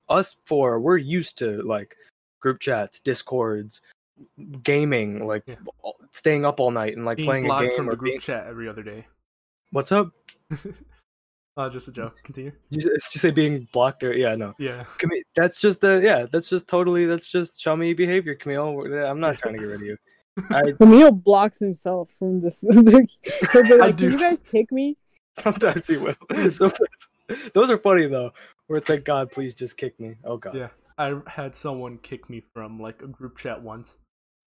us 0.09 0.35
four. 0.45 0.79
We're 0.79 0.97
used 0.97 1.37
to 1.39 1.61
like 1.63 1.95
group 2.39 2.59
chats, 2.59 2.99
discords, 2.99 3.81
gaming, 4.63 5.25
like 5.25 5.43
Yeah. 5.47 5.55
staying 6.11 6.45
up 6.45 6.59
all 6.59 6.71
night 6.71 6.95
and 6.95 7.05
like 7.05 7.17
Being 7.17 7.27
playing 7.27 7.49
a 7.51 7.59
game. 7.61 7.71
from 7.75 7.87
Or 7.87 7.91
the 7.91 7.97
group 7.97 8.11
being, 8.11 8.19
chat 8.19 8.45
every 8.47 8.67
other 8.69 8.83
day. 8.83 9.07
What's 9.71 9.91
up? 9.91 10.11
uh, 11.55 11.69
just 11.69 11.87
a 11.87 11.91
joke. 11.91 12.21
Continue. 12.23 12.51
You, 12.69 12.81
did 12.81 12.91
you 12.93 13.19
say 13.19 13.31
being 13.31 13.67
blocked 13.71 13.99
there? 13.99 14.13
Yeah, 14.13 14.35
no. 14.35 14.53
Yeah. 14.57 14.85
Camille, 14.97 15.21
that's 15.35 15.61
just 15.61 15.81
the 15.81 16.01
yeah. 16.03 16.25
That's 16.31 16.49
just 16.49 16.67
totally. 16.67 17.05
That's 17.05 17.27
just 17.27 17.59
chummy 17.59 17.93
behavior, 17.93 18.35
Camille. 18.35 18.85
I'm 19.05 19.19
not 19.19 19.37
trying 19.37 19.55
to 19.55 19.59
get 19.59 19.67
rid 19.67 19.81
of 19.81 19.85
you. 19.85 19.97
I 20.49 20.71
Camille 20.77 21.11
blocks 21.11 21.59
himself 21.59 22.09
from 22.17 22.41
this. 22.41 22.59
He'll 22.71 22.83
be 22.83 22.91
do. 22.91 23.07
Can 23.07 23.97
you 23.97 24.19
guys 24.19 24.39
kick 24.49 24.71
me? 24.71 24.97
sometimes 25.33 25.87
he 25.87 25.97
will. 25.97 26.15
Sometimes, 26.49 27.09
those 27.53 27.69
are 27.69 27.77
funny 27.77 28.07
though. 28.07 28.31
Where 28.67 28.77
it's 28.77 28.89
like, 28.89 29.03
God, 29.03 29.31
please 29.31 29.53
just 29.53 29.77
kick 29.77 29.99
me. 29.99 30.15
Oh 30.23 30.37
God. 30.37 30.55
Yeah, 30.55 30.69
I 30.97 31.19
had 31.27 31.55
someone 31.55 31.97
kick 31.99 32.29
me 32.29 32.43
from 32.53 32.79
like 32.79 33.01
a 33.01 33.07
group 33.07 33.37
chat 33.37 33.61
once, 33.61 33.97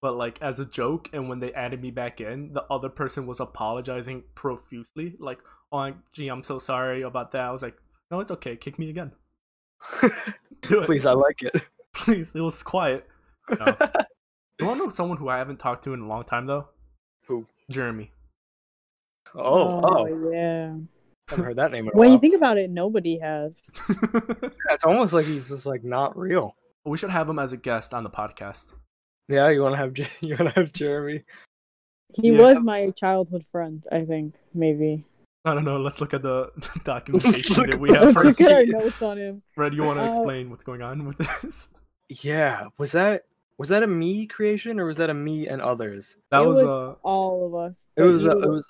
but 0.04 0.18
like 0.18 0.36
as 0.42 0.60
a 0.60 0.66
joke. 0.66 1.08
And 1.14 1.30
when 1.30 1.40
they 1.40 1.50
added 1.54 1.80
me 1.80 1.90
back 1.90 2.20
in, 2.20 2.52
the 2.52 2.62
other 2.70 2.90
person 2.90 3.26
was 3.26 3.40
apologizing 3.40 4.24
profusely, 4.34 5.16
like, 5.18 5.38
"Oh, 5.72 5.94
gee, 6.12 6.28
I'm 6.28 6.44
so 6.44 6.58
sorry 6.58 7.00
about 7.00 7.32
that." 7.32 7.40
I 7.40 7.50
was 7.50 7.62
like, 7.62 7.78
"No, 8.10 8.20
it's 8.20 8.30
okay. 8.32 8.54
Kick 8.54 8.78
me 8.78 8.90
again, 8.90 9.12
please, 10.62 11.06
I 11.06 11.12
like 11.12 11.42
it. 11.42 11.56
please." 11.94 12.36
It 12.36 12.42
was 12.42 12.62
quiet. 12.62 13.08
No. 13.58 13.76
You 14.60 14.66
want 14.66 14.78
to 14.78 14.84
know 14.84 14.90
someone 14.90 15.18
who 15.18 15.28
I 15.28 15.38
haven't 15.38 15.58
talked 15.58 15.82
to 15.82 15.94
in 15.94 16.00
a 16.00 16.06
long 16.06 16.22
time 16.22 16.46
though? 16.46 16.68
Who? 17.26 17.46
Jeremy. 17.68 18.12
Oh, 19.34 19.80
oh, 19.82 20.06
oh. 20.06 20.30
yeah. 20.32 20.74
I 21.28 21.30
haven't 21.30 21.44
heard 21.44 21.56
that 21.56 21.72
name 21.72 21.86
in 21.86 21.92
a 21.92 21.98
When 21.98 22.06
while. 22.08 22.14
you 22.14 22.20
think 22.20 22.36
about 22.36 22.56
it, 22.56 22.70
nobody 22.70 23.18
has. 23.18 23.60
it's 24.70 24.84
almost 24.84 25.12
like 25.12 25.26
he's 25.26 25.48
just 25.48 25.66
like 25.66 25.82
not 25.82 26.16
real. 26.16 26.54
we 26.84 26.96
should 26.96 27.10
have 27.10 27.28
him 27.28 27.40
as 27.40 27.52
a 27.52 27.56
guest 27.56 27.92
on 27.92 28.04
the 28.04 28.10
podcast. 28.10 28.66
Yeah, 29.28 29.48
you 29.50 29.62
want 29.62 29.72
to 29.74 29.76
have 29.78 29.96
you 30.22 30.36
want 30.38 30.54
to 30.54 30.60
have 30.60 30.72
Jeremy. 30.72 31.22
He 32.14 32.30
Yeah. 32.30 32.38
was 32.38 32.62
my 32.62 32.90
childhood 32.90 33.44
friend, 33.50 33.84
I 33.90 34.04
think, 34.04 34.34
maybe. 34.54 35.04
I 35.44 35.52
don't 35.54 35.64
know. 35.64 35.78
Let's 35.78 36.00
look 36.00 36.14
at 36.14 36.22
the 36.22 36.50
documentation 36.84 37.56
Look 37.56 37.70
that 37.70 37.80
we 37.80 37.90
have. 37.92 38.02
Let's 38.02 38.12
For- 38.14 38.24
look 38.24 38.40
at 38.40 38.52
our 38.52 38.64
notes 38.66 39.02
on 39.02 39.18
him. 39.18 39.42
Red, 39.56 39.74
you 39.74 39.82
want 39.82 39.98
to 39.98 40.04
Uh, 40.04 40.08
explain 40.08 40.50
what's 40.50 40.64
going 40.64 40.82
on 40.82 41.06
with 41.06 41.18
this? 41.18 41.68
Yeah, 42.08 42.68
was 42.78 42.92
that 42.92 43.24
was 43.58 43.68
that 43.70 43.82
a 43.82 43.86
me 43.86 44.26
creation 44.26 44.78
or 44.80 44.86
was 44.86 44.96
that 44.98 45.10
a 45.10 45.14
me 45.14 45.46
and 45.48 45.62
others? 45.62 46.16
That 46.30 46.42
it 46.42 46.46
was, 46.46 46.62
was, 46.62 46.68
uh 46.70 46.94
all 47.02 47.46
of 47.46 47.54
us. 47.54 47.86
It 47.96 48.02
was 48.02 48.22
you, 48.24 48.30
uh, 48.30 48.36
it 48.36 48.48
was. 48.48 48.66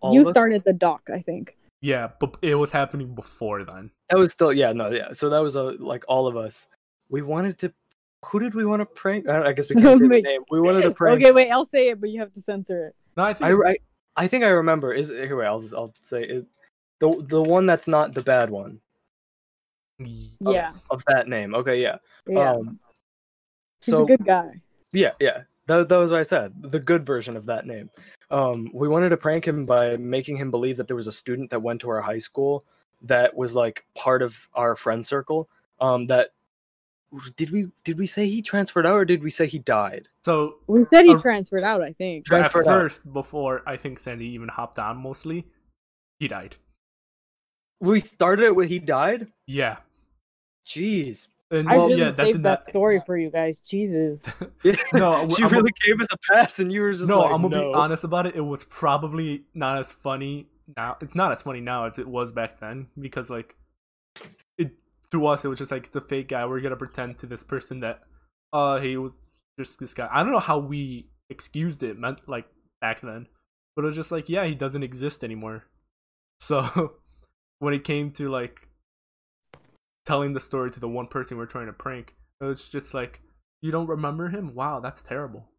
All 0.00 0.12
you 0.14 0.22
of 0.22 0.26
us? 0.28 0.32
started 0.32 0.64
the 0.64 0.72
doc, 0.72 1.08
I 1.12 1.20
think. 1.22 1.56
yeah, 1.80 2.08
but 2.18 2.36
it 2.42 2.56
was 2.56 2.70
happening 2.72 3.14
before 3.14 3.62
then. 3.64 3.90
That 4.10 4.18
was 4.18 4.32
still 4.32 4.52
yeah 4.52 4.72
no 4.72 4.90
yeah. 4.90 5.12
So 5.12 5.30
that 5.30 5.38
was 5.40 5.56
uh, 5.56 5.74
like 5.78 6.04
all 6.08 6.26
of 6.26 6.36
us. 6.36 6.66
We 7.08 7.22
wanted 7.22 7.58
to. 7.60 7.72
Who 8.26 8.40
did 8.40 8.54
we 8.54 8.64
want 8.64 8.80
to 8.80 8.86
prank? 8.86 9.28
I, 9.28 9.48
I 9.48 9.52
guess 9.52 9.68
we 9.68 9.76
can't 9.82 9.98
say 9.98 10.06
the 10.08 10.22
name. 10.22 10.42
We 10.50 10.60
wanted 10.60 10.82
to 10.82 10.90
prank. 10.94 11.22
Okay, 11.22 11.32
wait, 11.32 11.50
I'll 11.50 11.64
say 11.64 11.88
it, 11.88 12.00
but 12.00 12.10
you 12.10 12.20
have 12.20 12.32
to 12.32 12.40
censor 12.40 12.88
it. 12.88 12.94
No, 13.16 13.24
I 13.24 13.30
I, 13.30 13.32
think 13.34 13.66
I 13.66 13.76
I 14.16 14.26
think 14.26 14.44
I 14.44 14.48
remember. 14.48 14.92
Is 14.92 15.08
here? 15.08 15.36
Wait, 15.36 15.46
I'll 15.46 15.60
just, 15.60 15.74
I'll 15.74 15.94
say 16.00 16.22
it. 16.24 16.46
The 17.00 17.24
the 17.28 17.42
one 17.42 17.66
that's 17.66 17.88
not 17.88 18.14
the 18.14 18.22
bad 18.22 18.50
one 18.50 18.80
Yeah. 19.98 20.70
of 20.90 21.02
that 21.08 21.28
name. 21.28 21.54
Okay, 21.54 21.80
yeah. 21.82 21.98
Yeah. 22.26 22.52
Um, 22.52 22.78
He's 23.84 23.92
so 23.92 24.04
a 24.04 24.06
good 24.06 24.24
guy. 24.24 24.62
Yeah, 24.92 25.12
yeah. 25.20 25.42
That, 25.66 25.88
that 25.88 25.96
was 25.96 26.10
what 26.10 26.20
I 26.20 26.24
said. 26.24 26.52
The 26.62 26.78
good 26.80 27.04
version 27.04 27.36
of 27.36 27.46
that 27.46 27.66
name. 27.66 27.90
Um, 28.30 28.70
we 28.72 28.88
wanted 28.88 29.08
to 29.10 29.16
prank 29.16 29.46
him 29.46 29.66
by 29.66 29.96
making 29.96 30.36
him 30.36 30.50
believe 30.50 30.76
that 30.76 30.86
there 30.86 30.96
was 30.96 31.06
a 31.06 31.12
student 31.12 31.50
that 31.50 31.62
went 31.62 31.80
to 31.82 31.90
our 31.90 32.00
high 32.00 32.18
school 32.18 32.64
that 33.02 33.34
was 33.36 33.54
like 33.54 33.84
part 33.96 34.22
of 34.22 34.48
our 34.54 34.76
friend 34.76 35.06
circle. 35.06 35.48
Um, 35.80 36.04
that 36.06 36.30
did 37.36 37.50
we 37.50 37.68
did 37.84 37.98
we 37.98 38.06
say 38.06 38.26
he 38.26 38.40
transferred 38.42 38.86
out 38.86 38.94
or 38.94 39.04
did 39.04 39.22
we 39.22 39.30
say 39.30 39.46
he 39.46 39.58
died? 39.58 40.08
so. 40.24 40.56
We 40.66 40.84
said 40.84 41.04
he 41.04 41.14
Uh, 41.14 41.18
transferred 41.18 41.62
out, 41.64 41.82
I 41.82 41.92
think. 41.92 42.24
Tra- 42.26 42.38
At 42.38 42.50
Transferred 42.50 42.66
out. 42.68 42.80
first, 42.80 43.12
before 43.12 43.62
I 43.66 43.76
think 43.76 43.98
Sandy 43.98 44.26
even 44.28 44.48
hopped 44.48 44.78
on, 44.78 44.96
mostly 44.96 45.46
he 46.20 46.28
died. 46.28 46.56
We 47.80 48.00
started 48.00 48.44
it 48.46 48.56
with 48.56 48.68
he 48.68 48.78
died. 48.78 49.26
Yeah, 49.46 49.78
Jeez. 50.66 51.28
and 51.50 51.68
I 51.68 51.76
well, 51.76 51.88
really 51.88 52.00
yeah, 52.00 52.10
saved 52.10 52.32
did 52.34 52.42
that 52.44 52.48
not. 52.60 52.64
story 52.64 53.00
for 53.04 53.16
you 53.18 53.30
guys. 53.30 53.60
Jesus. 53.60 54.24
No, 54.94 55.28
she 55.28 55.42
I'm 55.42 55.50
a- 55.52 55.56
really 55.56 55.72
gave 55.84 56.00
us 56.00 56.08
a 56.12 56.32
pass, 56.32 56.58
and 56.60 56.70
you 56.72 56.80
were 56.80 56.92
just 56.92 57.08
no, 57.08 57.20
like, 57.22 57.32
I'm 57.32 57.42
gonna 57.42 57.56
no. 57.56 57.68
be 57.72 57.74
honest 57.74 58.04
about 58.04 58.26
it. 58.26 58.36
It 58.36 58.40
was 58.40 58.64
probably 58.64 59.42
not 59.54 59.78
as 59.78 59.90
funny 59.92 60.46
now. 60.76 60.96
It's 61.00 61.14
not 61.14 61.32
as 61.32 61.42
funny 61.42 61.60
now 61.60 61.84
as 61.86 61.98
it 61.98 62.06
was 62.08 62.32
back 62.32 62.60
then 62.60 62.86
because 62.98 63.28
like 63.30 63.50
it 63.50 63.56
to 65.12 65.26
us 65.26 65.44
it 65.44 65.48
was 65.48 65.58
just 65.58 65.70
like 65.70 65.86
it's 65.86 65.96
a 65.96 66.00
fake 66.00 66.28
guy. 66.28 66.44
We're 66.44 66.60
gonna 66.60 66.76
pretend 66.76 67.18
to 67.18 67.26
this 67.26 67.44
person 67.44 67.80
that 67.80 68.00
uh 68.52 68.78
he 68.78 68.96
was 68.96 69.28
just 69.58 69.78
this 69.78 69.94
guy. 69.94 70.08
I 70.12 70.22
don't 70.22 70.32
know 70.32 70.38
how 70.40 70.58
we 70.58 71.10
excused 71.30 71.82
it 71.82 71.98
meant 71.98 72.28
like 72.28 72.46
back 72.80 73.00
then, 73.00 73.26
but 73.76 73.84
it 73.84 73.86
was 73.86 73.96
just 73.96 74.12
like 74.12 74.28
yeah 74.28 74.44
he 74.44 74.54
doesn't 74.54 74.82
exist 74.82 75.22
anymore. 75.22 75.64
So 76.40 76.94
when 77.60 77.72
it 77.72 77.84
came 77.84 78.10
to 78.14 78.28
like 78.28 78.66
telling 80.04 80.32
the 80.32 80.40
story 80.40 80.70
to 80.72 80.80
the 80.80 80.88
one 80.88 81.06
person 81.06 81.36
we 81.36 81.44
are 81.44 81.46
trying 81.46 81.66
to 81.66 81.72
prank, 81.72 82.16
It 82.40 82.44
was 82.46 82.68
just 82.68 82.92
like, 82.92 83.20
you 83.60 83.70
don't 83.70 83.86
remember 83.86 84.28
him? 84.28 84.52
Wow, 84.52 84.80
that's 84.80 85.02
terrible. 85.02 85.51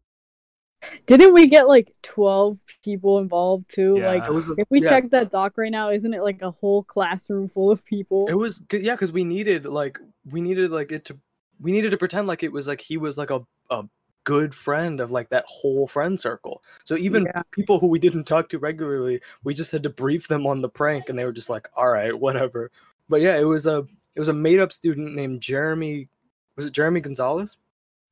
Didn't 1.06 1.34
we 1.34 1.46
get 1.46 1.68
like 1.68 1.92
twelve 2.02 2.58
people 2.82 3.18
involved 3.18 3.68
too? 3.68 3.96
Yeah. 3.98 4.06
Like 4.06 4.28
a- 4.28 4.54
if 4.58 4.66
we 4.70 4.82
yeah, 4.82 4.88
check 4.88 5.10
that 5.10 5.30
doc 5.30 5.54
right 5.56 5.72
now, 5.72 5.90
isn't 5.90 6.12
it 6.14 6.22
like 6.22 6.42
a 6.42 6.50
whole 6.50 6.82
classroom 6.82 7.48
full 7.48 7.70
of 7.70 7.84
people? 7.84 8.26
It 8.28 8.34
was 8.34 8.60
good, 8.60 8.82
yeah, 8.82 8.94
because 8.94 9.12
we 9.12 9.24
needed 9.24 9.66
like 9.66 9.98
we 10.30 10.40
needed 10.40 10.70
like 10.70 10.92
it 10.92 11.04
to 11.06 11.18
we 11.60 11.72
needed 11.72 11.90
to 11.90 11.96
pretend 11.96 12.26
like 12.26 12.42
it 12.42 12.52
was 12.52 12.66
like 12.66 12.80
he 12.80 12.96
was 12.96 13.16
like 13.16 13.30
a 13.30 13.40
a 13.70 13.84
good 14.24 14.54
friend 14.54 15.00
of 15.00 15.12
like 15.12 15.28
that 15.28 15.44
whole 15.46 15.86
friend 15.86 16.18
circle. 16.18 16.62
So 16.84 16.96
even 16.96 17.24
Yeah. 17.24 17.42
people 17.50 17.78
who 17.78 17.88
we 17.88 17.98
didn't 17.98 18.24
talk 18.24 18.48
to 18.48 18.58
regularly, 18.58 19.20
we 19.44 19.52
just 19.52 19.70
had 19.70 19.82
to 19.82 19.90
brief 19.90 20.28
them 20.28 20.46
on 20.46 20.62
the 20.62 20.68
prank, 20.68 21.08
and 21.08 21.18
they 21.18 21.24
were 21.26 21.32
just 21.32 21.50
like, 21.50 21.68
"All 21.76 21.88
right, 21.88 22.18
whatever." 22.18 22.70
But 23.08 23.20
yeah, 23.20 23.36
it 23.36 23.44
was 23.44 23.66
a 23.66 23.86
it 24.14 24.20
was 24.20 24.28
a 24.28 24.32
made 24.32 24.60
up 24.60 24.72
student 24.72 25.14
named 25.14 25.40
Jeremy. 25.42 26.08
Was 26.56 26.66
it 26.66 26.72
Jeremy 26.72 27.00
Gonzalez? 27.00 27.56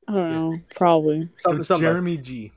I 0.09 0.13
don't 0.15 0.33
know, 0.33 0.59
probably. 0.75 1.29
Something, 1.37 1.63
something. 1.63 1.83
Jeremy 1.83 2.19
G. 2.19 2.53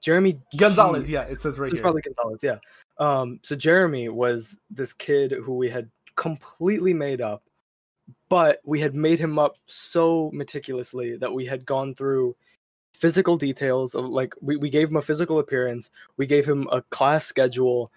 Jeremy 0.00 0.40
Gonzalez, 0.56 1.06
G. 1.06 1.12
yeah, 1.14 1.22
it 1.22 1.38
says 1.40 1.58
right 1.58 1.66
It 1.68 1.72
was 1.72 1.78
here. 1.78 1.82
probably 1.82 2.02
Gonzalez, 2.02 2.40
yeah. 2.42 2.58
Um, 2.98 3.40
so 3.42 3.56
Jeremy 3.56 4.08
was 4.08 4.56
this 4.70 4.92
kid 4.92 5.32
who 5.32 5.54
we 5.56 5.68
had 5.70 5.90
completely 6.16 6.94
made 6.94 7.20
up, 7.20 7.42
but 8.28 8.60
we 8.64 8.80
had 8.80 8.94
made 8.94 9.18
him 9.18 9.38
up 9.38 9.56
so 9.66 10.30
meticulously 10.32 11.16
that 11.16 11.32
we 11.32 11.46
had 11.46 11.64
gone 11.66 11.94
through 11.94 12.36
physical 12.94 13.36
details 13.36 13.94
of 13.94 14.08
like 14.08 14.34
we, 14.40 14.56
we 14.56 14.70
gave 14.70 14.88
him 14.88 14.96
a 14.96 15.02
physical 15.02 15.38
appearance, 15.38 15.90
we 16.16 16.26
gave 16.26 16.44
him 16.46 16.66
a 16.72 16.82
class 16.82 17.24
schedule. 17.26 17.92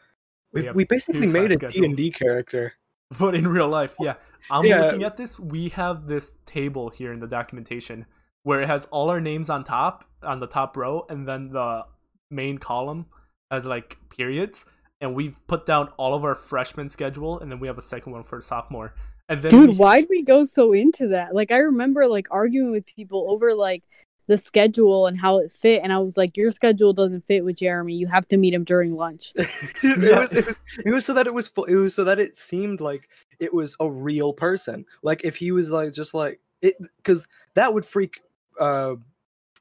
We, 0.53 0.65
Yeah, 0.65 0.71
we 0.73 0.83
basically 0.83 1.27
made 1.27 1.51
a 1.51 1.57
class 1.57 1.73
D&D 1.73 2.11
character. 2.11 2.73
But 3.19 3.35
in 3.35 3.47
real 3.47 3.67
life, 3.67 3.95
yeah. 3.99 4.15
I'm 4.49 4.65
Yeah. 4.65 4.81
looking 4.85 5.03
at 5.03 5.17
this. 5.17 5.39
We 5.39 5.69
have 5.69 6.07
this 6.07 6.35
table 6.45 6.89
here 6.89 7.11
in 7.11 7.19
the 7.19 7.27
documentation 7.27 8.05
where 8.43 8.61
it 8.61 8.67
has 8.67 8.85
all 8.91 9.09
our 9.09 9.21
names 9.21 9.49
on 9.49 9.63
top, 9.63 10.05
on 10.23 10.39
the 10.39 10.47
top 10.47 10.75
row, 10.77 11.05
and 11.09 11.27
then 11.27 11.49
the 11.49 11.85
main 12.29 12.57
column 12.57 13.05
has 13.49 13.65
like 13.65 13.97
periods. 14.09 14.65
And 14.99 15.15
we've 15.15 15.39
put 15.47 15.65
down 15.65 15.89
all 15.97 16.13
of 16.13 16.23
our 16.23 16.35
freshman 16.35 16.87
schedule, 16.89 17.39
and 17.39 17.51
then 17.51 17.59
we 17.59 17.67
have 17.67 17.77
a 17.79 17.81
second 17.81 18.11
one 18.13 18.23
for 18.23 18.39
sophomore. 18.41 18.93
And 19.27 19.41
then 19.41 19.49
Dude, 19.49 19.69
we- 19.71 19.75
why'd 19.75 20.07
we 20.09 20.21
go 20.23 20.45
so 20.45 20.73
into 20.73 21.07
that? 21.09 21.33
Like 21.33 21.51
I 21.51 21.57
remember 21.57 22.07
like 22.07 22.27
arguing 22.29 22.71
with 22.71 22.85
people 22.85 23.25
over 23.29 23.53
like 23.55 23.83
the 24.27 24.37
schedule 24.37 25.07
and 25.07 25.19
how 25.19 25.39
it 25.39 25.51
fit, 25.51 25.81
and 25.83 25.91
I 25.91 25.97
was 25.97 26.17
like, 26.17 26.37
Your 26.37 26.51
schedule 26.51 26.93
doesn't 26.93 27.25
fit 27.25 27.43
with 27.43 27.55
Jeremy. 27.57 27.95
You 27.95 28.07
have 28.07 28.27
to 28.27 28.37
meet 28.37 28.53
him 28.53 28.63
during 28.63 28.95
lunch. 28.95 29.33
it, 29.35 29.49
Yeah. 29.83 30.19
was, 30.19 30.33
it 30.33 30.45
was 30.45 30.57
it 30.85 30.91
was 30.91 31.05
so 31.05 31.13
that 31.15 31.25
it 31.27 31.33
was 31.33 31.49
it 31.67 31.75
was 31.75 31.95
so 31.95 32.03
that 32.03 32.19
it 32.19 32.35
seemed 32.35 32.79
like 32.79 33.09
it 33.39 33.53
was 33.53 33.75
a 33.79 33.89
real 33.89 34.33
person. 34.33 34.85
Like 35.01 35.21
if 35.23 35.35
he 35.35 35.51
was 35.51 35.71
like 35.71 35.93
just 35.93 36.13
like 36.13 36.39
it 36.61 36.75
because 36.97 37.27
that 37.55 37.73
would 37.73 37.85
freak. 37.85 38.21
Uh, 38.59 38.95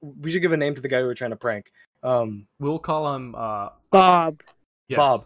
we 0.03 0.31
should 0.31 0.42
give 0.42 0.53
a 0.53 0.57
name 0.57 0.74
to 0.74 0.81
the 0.81 0.88
guy 0.88 0.98
we 0.98 1.07
were 1.07 1.14
trying 1.14 1.31
to 1.31 1.37
prank. 1.37 1.72
Um, 2.03 2.46
we'll 2.59 2.79
call 2.79 3.14
him 3.14 3.35
uh, 3.37 3.70
Bob. 3.90 4.42
yes. 4.88 4.96
Bob. 4.96 5.20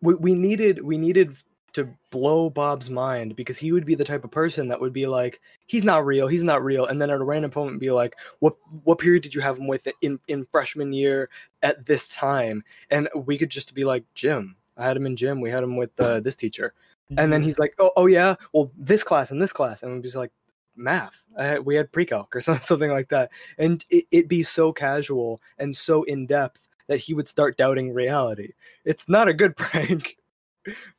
we 0.00 0.14
we 0.14 0.34
needed 0.34 0.82
we 0.82 0.96
needed 0.96 1.36
to 1.74 1.88
blow 2.10 2.50
Bob's 2.50 2.90
mind 2.90 3.36
because 3.36 3.58
he 3.58 3.72
would 3.72 3.84
be 3.84 3.94
the 3.94 4.04
type 4.04 4.24
of 4.24 4.30
person 4.30 4.68
that 4.68 4.80
would 4.80 4.92
be 4.92 5.06
like, 5.06 5.40
he's 5.66 5.84
not 5.84 6.04
real, 6.04 6.26
he's 6.26 6.42
not 6.42 6.64
real, 6.64 6.86
and 6.86 7.00
then 7.00 7.10
at 7.10 7.20
a 7.20 7.24
random 7.24 7.52
moment 7.54 7.78
be 7.78 7.90
like, 7.90 8.16
what 8.40 8.56
what 8.84 8.98
period 8.98 9.22
did 9.22 9.34
you 9.34 9.40
have 9.40 9.58
him 9.58 9.66
with 9.66 9.86
in 10.00 10.18
in 10.28 10.46
freshman 10.46 10.92
year 10.92 11.28
at 11.62 11.86
this 11.86 12.08
time? 12.08 12.64
And 12.90 13.08
we 13.14 13.38
could 13.38 13.50
just 13.50 13.74
be 13.74 13.84
like, 13.84 14.04
Jim, 14.14 14.56
I 14.76 14.86
had 14.86 14.96
him 14.96 15.06
in 15.06 15.16
gym, 15.16 15.40
we 15.40 15.50
had 15.50 15.62
him 15.62 15.76
with 15.76 15.98
uh, 16.00 16.20
this 16.20 16.36
teacher, 16.36 16.72
and 17.16 17.32
then 17.32 17.42
he's 17.42 17.58
like, 17.58 17.74
oh 17.78 17.90
oh 17.96 18.06
yeah, 18.06 18.34
well 18.52 18.72
this 18.76 19.04
class 19.04 19.30
and 19.30 19.40
this 19.40 19.52
class, 19.52 19.82
and 19.82 19.92
we'd 19.92 20.02
be 20.02 20.10
like. 20.10 20.32
Math. 20.78 21.24
I 21.36 21.58
we 21.58 21.74
had 21.74 21.92
pre-calc 21.92 22.34
or 22.34 22.40
something 22.40 22.90
like 22.90 23.08
that, 23.08 23.30
and 23.58 23.84
it, 23.90 24.06
it'd 24.10 24.28
be 24.28 24.42
so 24.42 24.72
casual 24.72 25.40
and 25.58 25.76
so 25.76 26.02
in 26.04 26.26
depth 26.26 26.68
that 26.86 26.98
he 26.98 27.14
would 27.14 27.28
start 27.28 27.56
doubting 27.56 27.92
reality. 27.92 28.52
It's 28.84 29.08
not 29.08 29.28
a 29.28 29.34
good 29.34 29.56
prank, 29.56 30.16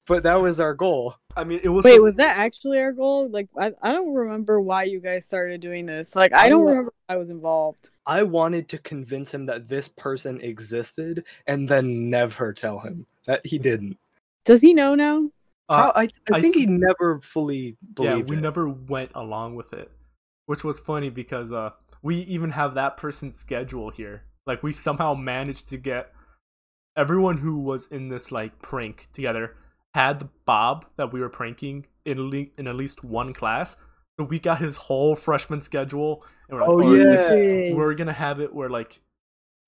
but 0.05 0.23
that 0.23 0.35
was 0.35 0.59
our 0.59 0.73
goal. 0.73 1.15
I 1.35 1.43
mean, 1.43 1.61
it 1.63 1.69
was. 1.69 1.85
Wait, 1.85 1.95
so- 1.95 2.01
was 2.01 2.17
that 2.17 2.37
actually 2.37 2.79
our 2.79 2.91
goal? 2.91 3.29
Like 3.29 3.49
I, 3.57 3.71
I 3.81 3.91
don't 3.91 4.13
remember 4.13 4.59
why 4.59 4.83
you 4.83 4.99
guys 4.99 5.25
started 5.25 5.61
doing 5.61 5.85
this. 5.85 6.15
Like 6.15 6.33
I 6.33 6.49
don't 6.49 6.65
remember 6.65 6.93
I 7.07 7.17
was 7.17 7.29
involved. 7.29 7.89
I 8.05 8.23
wanted 8.23 8.67
to 8.69 8.77
convince 8.79 9.33
him 9.33 9.45
that 9.47 9.67
this 9.67 9.87
person 9.87 10.39
existed 10.41 11.25
and 11.47 11.67
then 11.67 12.09
never 12.09 12.53
tell 12.53 12.79
him 12.79 13.05
that 13.25 13.45
he 13.45 13.57
didn't. 13.57 13.97
Does 14.45 14.61
he 14.61 14.73
know 14.73 14.95
now? 14.95 15.29
Uh, 15.69 15.91
I, 15.95 16.01
I 16.03 16.09
I 16.33 16.41
think 16.41 16.55
he 16.55 16.65
th- 16.65 16.79
never 16.79 17.21
fully 17.21 17.77
yeah, 17.99 18.15
we 18.15 18.35
it. 18.37 18.41
never 18.41 18.67
went 18.67 19.11
along 19.15 19.55
with 19.55 19.71
it, 19.73 19.91
which 20.45 20.63
was 20.63 20.79
funny 20.79 21.09
because 21.09 21.51
uh, 21.51 21.71
we 22.01 22.17
even 22.21 22.51
have 22.51 22.73
that 22.75 22.97
person's 22.97 23.35
schedule 23.37 23.89
here. 23.91 24.23
Like 24.47 24.63
we 24.63 24.73
somehow 24.73 25.13
managed 25.13 25.69
to 25.69 25.77
get 25.77 26.11
everyone 26.97 27.37
who 27.37 27.59
was 27.59 27.85
in 27.87 28.09
this 28.09 28.31
like 28.31 28.59
prank 28.61 29.07
together 29.13 29.55
had 29.93 30.19
the 30.19 30.29
Bob 30.45 30.85
that 30.97 31.11
we 31.13 31.19
were 31.19 31.29
pranking 31.29 31.85
in 32.05 32.29
le- 32.29 32.47
in 32.57 32.67
at 32.67 32.75
least 32.75 33.03
one 33.03 33.33
class. 33.33 33.75
So 34.19 34.25
we 34.25 34.39
got 34.39 34.59
his 34.59 34.75
whole 34.77 35.15
freshman 35.15 35.61
schedule, 35.61 36.25
and 36.49 36.57
we're 36.59 36.61
like, 36.65 36.69
Oh, 36.71 36.83
"Alright, 36.83 37.39
yeah. 37.69 37.73
we're 37.73 37.93
gonna 37.95 38.11
have 38.13 38.39
it 38.39 38.53
where 38.53 38.69
like, 38.69 39.01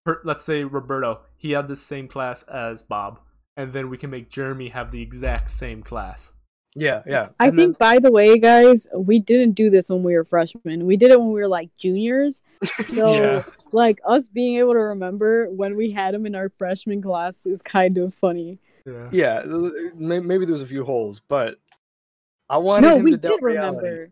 per- 0.06 0.22
let's 0.26 0.44
say 0.44 0.64
Roberto, 0.64 1.22
he 1.38 1.52
had 1.52 1.68
the 1.68 1.76
same 1.76 2.08
class 2.08 2.44
as 2.44 2.82
Bob, 2.82 3.20
and 3.58 3.74
then 3.74 3.90
we 3.90 3.98
can 3.98 4.10
make 4.10 4.30
Jeremy 4.30 4.70
have 4.70 4.92
the 4.92 5.02
exact 5.02 5.52
same 5.52 5.84
class. 5.84 6.34
Yeah, 6.76 7.04
yeah. 7.06 7.30
I 7.40 7.48
And 7.48 7.60
then- 7.60 7.66
think, 7.70 7.80
by 7.80 8.00
the 8.00 8.12
way, 8.12 8.38
guys, 8.38 8.88
we 8.96 9.20
didn't 9.20 9.54
do 9.56 9.70
this 9.70 9.90
when 9.90 10.04
we 10.04 10.14
were 10.16 10.24
freshmen. 10.24 10.86
We 10.86 10.96
did 10.96 11.12
it 11.12 11.20
when 11.20 11.28
we 11.34 11.40
were 11.42 11.48
like 11.50 11.70
juniors. 11.78 12.42
So, 12.86 13.14
Yeah. 13.14 13.44
like, 13.74 14.00
us 14.06 14.30
being 14.30 14.58
able 14.58 14.74
to 14.74 14.80
remember 14.80 15.48
when 15.50 15.76
we 15.76 15.92
had 15.92 16.14
him 16.14 16.26
in 16.26 16.34
our 16.36 16.48
freshman 16.50 17.02
class 17.02 17.46
is 17.46 17.62
kind 17.62 17.98
of 17.98 18.14
funny. 18.14 18.60
Yeah. 18.86 19.10
yeah, 19.12 19.44
maybe 19.96 20.46
there 20.46 20.54
was 20.54 20.62
a 20.62 20.68
few 20.68 20.84
holes, 20.86 21.20
but 21.28 21.60
I 22.50 22.58
wanted 22.58 22.88
no, 22.88 22.96
him 22.98 23.04
we 23.04 23.12
to 23.12 23.18
did 23.18 23.30
doubt 23.30 23.42
reality. 23.42 23.78
remember. 23.88 24.12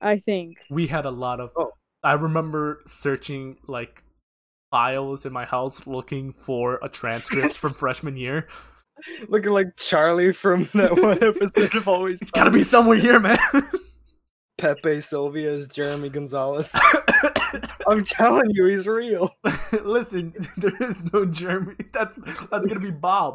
I 0.00 0.18
think. 0.18 0.58
we 0.70 0.86
had 0.86 1.04
a 1.04 1.10
lot 1.10 1.40
of 1.40 1.50
Oh. 1.56 1.72
i 2.04 2.12
remember 2.12 2.80
searching 2.86 3.58
like 3.66 4.02
files 4.70 5.26
in 5.26 5.32
my 5.32 5.44
house 5.44 5.86
looking 5.88 6.32
for 6.32 6.78
a 6.82 6.88
transcript 6.88 7.54
from 7.56 7.72
freshman 7.82 8.16
year 8.16 8.46
Looking 9.28 9.50
like 9.52 9.76
Charlie 9.76 10.32
from 10.32 10.68
that 10.74 10.92
one 10.92 11.18
episode 11.22 11.74
of 11.76 11.88
Always 11.88 12.20
it's 12.20 12.30
gotta 12.30 12.50
be 12.50 12.62
somewhere 12.64 12.98
here 12.98 13.20
man 13.20 13.38
Pepe 14.58 15.00
Silvia 15.00 15.52
is 15.52 15.68
Jeremy 15.68 16.08
Gonzalez. 16.08 16.72
I'm 17.88 18.02
telling 18.04 18.50
you, 18.50 18.66
he's 18.66 18.86
real. 18.86 19.30
listen 19.84 20.34
there 20.56 20.76
is 20.80 21.04
no 21.12 21.24
jeremy 21.24 21.74
that's 21.92 22.16
that's 22.50 22.66
gonna 22.66 22.80
be 22.80 22.90
bob 22.90 23.34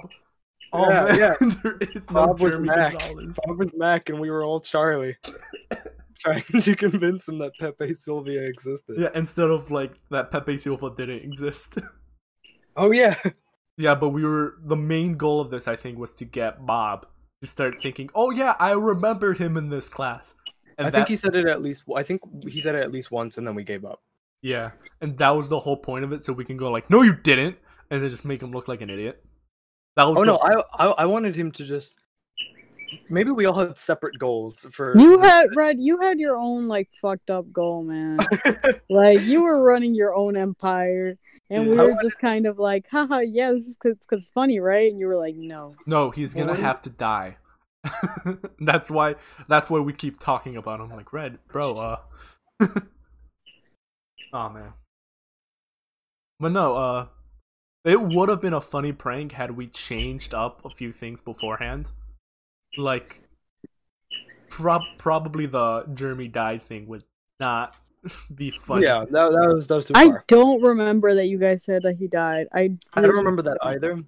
oh 0.73 0.89
Yeah, 0.89 1.03
man 1.05 1.17
yeah. 1.19 1.33
there 1.63 1.77
is 1.79 2.11
no 2.11 2.27
Bob 2.27 2.39
was 2.41 2.51
jeremy 2.53 2.67
Mac. 2.67 2.99
gonzalez 2.99 3.39
Bob 3.45 3.57
was 3.57 3.71
Mac, 3.75 4.09
and 4.09 4.19
we 4.19 4.29
were 4.29 4.43
all 4.43 4.59
Charlie, 4.59 5.17
trying 6.19 6.43
to 6.61 6.75
convince 6.75 7.27
him 7.27 7.39
that 7.39 7.53
Pepe 7.59 7.93
Silvia 7.93 8.41
existed. 8.41 8.97
yeah 8.99 9.09
instead 9.15 9.49
of 9.49 9.71
like 9.71 9.93
that 10.11 10.29
pepe 10.29 10.57
silvia 10.57 10.89
didn't 10.95 11.23
exist 11.23 11.77
Oh 12.75 12.91
yeah, 12.91 13.15
yeah 13.77 13.95
but 13.95 14.09
we 14.09 14.23
were 14.23 14.55
the 14.63 14.75
main 14.75 15.15
goal 15.17 15.41
of 15.41 15.49
this 15.49 15.67
i 15.67 15.75
think 15.75 15.97
was 15.97 16.13
to 16.13 16.25
get 16.25 16.65
bob 16.65 17.05
to 17.41 17.47
start 17.47 17.81
thinking 17.81 18.09
oh 18.15 18.31
yeah 18.31 18.55
i 18.59 18.71
remember 18.71 19.33
him 19.33 19.57
in 19.57 19.69
this 19.69 19.89
class 19.89 20.35
and 20.77 20.87
I 20.87 20.89
that- 20.89 20.97
think 20.97 21.07
he 21.09 21.15
said 21.15 21.35
it 21.35 21.45
at 21.45 21.61
least. 21.61 21.83
I 21.95 22.01
think 22.01 22.21
he 22.49 22.59
said 22.59 22.73
it 22.73 22.81
at 22.81 22.91
least 22.91 23.11
once, 23.11 23.37
and 23.37 23.45
then 23.45 23.53
we 23.53 23.63
gave 23.63 23.85
up. 23.85 24.01
Yeah, 24.41 24.71
and 25.01 25.15
that 25.19 25.29
was 25.29 25.47
the 25.47 25.59
whole 25.59 25.77
point 25.77 26.03
of 26.03 26.11
it, 26.11 26.23
so 26.23 26.33
we 26.33 26.45
can 26.45 26.57
go 26.57 26.71
like, 26.71 26.89
"No, 26.89 27.03
you 27.03 27.13
didn't," 27.13 27.57
and 27.91 28.01
then 28.01 28.09
just 28.09 28.25
make 28.25 28.41
him 28.41 28.51
look 28.51 28.67
like 28.67 28.81
an 28.81 28.89
idiot. 28.89 29.23
That 29.97 30.05
was 30.05 30.17
Oh 30.17 30.21
the- 30.21 30.31
no, 30.31 30.37
I, 30.39 30.83
I 30.83 30.91
I 31.03 31.05
wanted 31.05 31.35
him 31.35 31.51
to 31.51 31.63
just. 31.63 32.02
Maybe 33.09 33.31
we 33.31 33.45
all 33.45 33.57
had 33.59 33.77
separate 33.77 34.17
goals 34.19 34.65
for. 34.71 34.97
You 34.97 35.19
had, 35.19 35.47
Red, 35.55 35.77
you 35.79 35.99
had 35.99 36.19
your 36.19 36.37
own, 36.37 36.67
like, 36.67 36.89
fucked 37.01 37.29
up 37.29 37.51
goal, 37.51 37.83
man. 37.83 38.17
like, 38.89 39.21
you 39.21 39.43
were 39.43 39.61
running 39.61 39.95
your 39.95 40.13
own 40.13 40.35
empire. 40.37 41.17
And 41.49 41.69
we 41.69 41.75
Yeah. 41.75 41.83
were 41.83 41.97
just 42.01 42.17
kind 42.19 42.47
of 42.47 42.57
like, 42.57 42.87
haha, 42.89 43.19
yeah, 43.19 43.51
this 43.51 43.65
is 43.65 43.77
because 43.81 43.97
it's 44.11 44.27
funny, 44.29 44.59
right? 44.59 44.89
And 44.91 44.99
you 44.99 45.07
were 45.07 45.17
like, 45.17 45.35
no. 45.35 45.75
no, 45.85 46.09
he's 46.09 46.33
gonna 46.33 46.47
What 46.47 46.59
is- 46.59 46.65
have 46.65 46.81
to 46.83 46.89
die. 46.89 47.37
that's 48.59 48.89
why. 48.89 49.15
That's 49.49 49.69
why 49.69 49.79
we 49.81 49.91
keep 49.93 50.19
talking 50.19 50.55
about 50.55 50.79
him. 50.79 50.89
Like, 50.89 51.11
Red, 51.11 51.39
bro. 51.51 51.73
Uh. 52.61 52.67
oh 54.33 54.49
man. 54.49 54.73
But 56.39 56.51
no. 56.53 56.75
Uh. 56.75 57.07
It 57.85 58.01
would 58.01 58.29
have 58.29 58.39
been 58.41 58.53
a 58.53 58.61
funny 58.61 58.93
prank 58.93 59.33
had 59.33 59.57
we 59.57 59.67
changed 59.67 60.33
up 60.33 60.63
a 60.63 60.69
few 60.69 60.93
things 60.93 61.19
beforehand. 61.19 61.89
Like, 62.77 63.21
prob- 64.49 64.81
probably 64.97 65.45
the 65.45 65.85
Jeremy 65.93 66.27
died 66.27 66.63
thing 66.63 66.87
would 66.87 67.03
not 67.39 67.75
be 68.35 68.51
funny. 68.51 68.85
Yeah, 68.85 69.05
that, 69.11 69.31
that 69.31 69.53
was 69.53 69.67
that 69.67 69.75
was 69.75 69.85
too 69.85 69.93
I 69.95 70.05
far. 70.07 70.23
don't 70.27 70.61
remember 70.61 71.15
that 71.15 71.25
you 71.27 71.37
guys 71.37 71.63
said 71.63 71.83
that 71.83 71.95
he 71.97 72.07
died. 72.07 72.47
I, 72.53 72.77
I 72.93 73.01
don't 73.01 73.15
remember 73.15 73.41
that 73.43 73.57
either. 73.61 74.01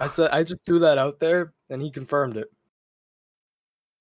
I 0.00 0.06
said 0.08 0.30
I 0.30 0.42
just 0.42 0.60
threw 0.66 0.80
that 0.80 0.98
out 0.98 1.18
there, 1.18 1.52
and 1.70 1.80
he 1.82 1.90
confirmed 1.90 2.36
it. 2.36 2.48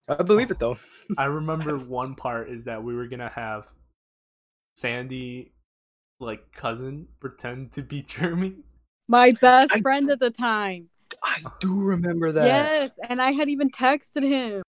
I 0.07 0.21
believe 0.23 0.51
it 0.51 0.59
though. 0.59 0.77
I 1.17 1.25
remember 1.25 1.77
one 1.77 2.15
part 2.15 2.49
is 2.49 2.65
that 2.65 2.83
we 2.83 2.93
were 2.95 3.07
gonna 3.07 3.31
have 3.35 3.67
Sandy 4.75 5.53
like 6.19 6.51
cousin 6.53 7.07
pretend 7.19 7.71
to 7.73 7.81
be 7.81 8.01
Jeremy? 8.07 8.55
My 9.07 9.31
best 9.31 9.73
I- 9.75 9.81
friend 9.81 10.09
at 10.09 10.19
the 10.19 10.31
time. 10.31 10.89
I 11.23 11.37
do 11.59 11.83
remember 11.83 12.31
that. 12.33 12.45
Yes, 12.45 12.99
and 13.07 13.21
I 13.21 13.31
had 13.31 13.49
even 13.49 13.69
texted 13.69 14.23
him. 14.23 14.61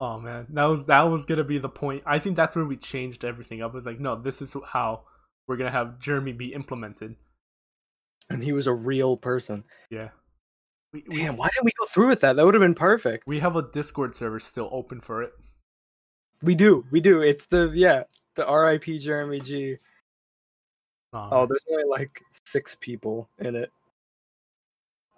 Oh 0.00 0.20
man, 0.20 0.46
that 0.50 0.64
was 0.64 0.84
that 0.86 1.02
was 1.02 1.24
gonna 1.24 1.44
be 1.44 1.58
the 1.58 1.68
point. 1.68 2.04
I 2.06 2.18
think 2.20 2.36
that's 2.36 2.54
where 2.54 2.64
we 2.64 2.76
changed 2.76 3.24
everything 3.24 3.62
up. 3.62 3.74
It's 3.74 3.86
like, 3.86 3.98
no, 3.98 4.14
this 4.14 4.40
is 4.40 4.54
how 4.72 5.02
we're 5.48 5.56
gonna 5.56 5.72
have 5.72 5.98
Jeremy 5.98 6.32
be 6.32 6.52
implemented. 6.54 7.16
And 8.30 8.44
he 8.44 8.52
was 8.52 8.66
a 8.66 8.72
real 8.72 9.16
person. 9.16 9.64
Yeah. 9.90 10.10
We, 10.92 11.04
we, 11.08 11.16
Damn, 11.18 11.36
why 11.36 11.48
didn't 11.52 11.64
we 11.64 11.72
go 11.78 11.86
through 11.86 12.08
with 12.08 12.20
that? 12.20 12.36
That 12.36 12.44
would 12.44 12.54
have 12.54 12.60
been 12.62 12.74
perfect. 12.74 13.24
we 13.26 13.40
have 13.40 13.56
a 13.56 13.62
Discord 13.62 14.14
server 14.14 14.38
still 14.38 14.68
open 14.72 15.00
for 15.00 15.22
it. 15.22 15.32
We 16.42 16.54
do, 16.54 16.84
we 16.90 17.00
do. 17.00 17.20
It's 17.20 17.46
the 17.46 17.70
yeah, 17.74 18.04
the 18.36 18.46
R.I.P. 18.46 19.00
Jeremy 19.00 19.40
G. 19.40 19.76
Oh, 21.12 21.28
Oh, 21.32 21.46
there's 21.46 21.64
only 21.70 21.84
like 21.84 22.20
six 22.46 22.74
people 22.76 23.28
in 23.38 23.56
it. 23.56 23.72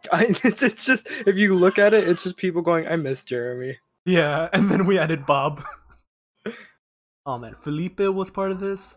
I, 0.13 0.27
it's, 0.45 0.63
it's 0.63 0.85
just 0.87 1.07
if 1.27 1.37
you 1.37 1.55
look 1.55 1.79
at 1.79 1.95
it, 1.95 2.09
it's 2.09 2.23
just 2.23 2.37
people 2.37 2.63
going, 2.63 2.87
"I 2.89 2.97
miss 2.97 3.25
Jeremy." 3.25 3.79
yeah, 4.05 4.49
and 4.53 4.71
then 4.71 4.87
we 4.87 4.99
added 4.99 5.27
Bob. 5.27 5.63
oh 7.27 7.39
man, 7.39 7.55
Felipe 7.55 8.01
was 8.01 8.31
part 8.31 8.51
of 8.51 8.61
this. 8.61 8.97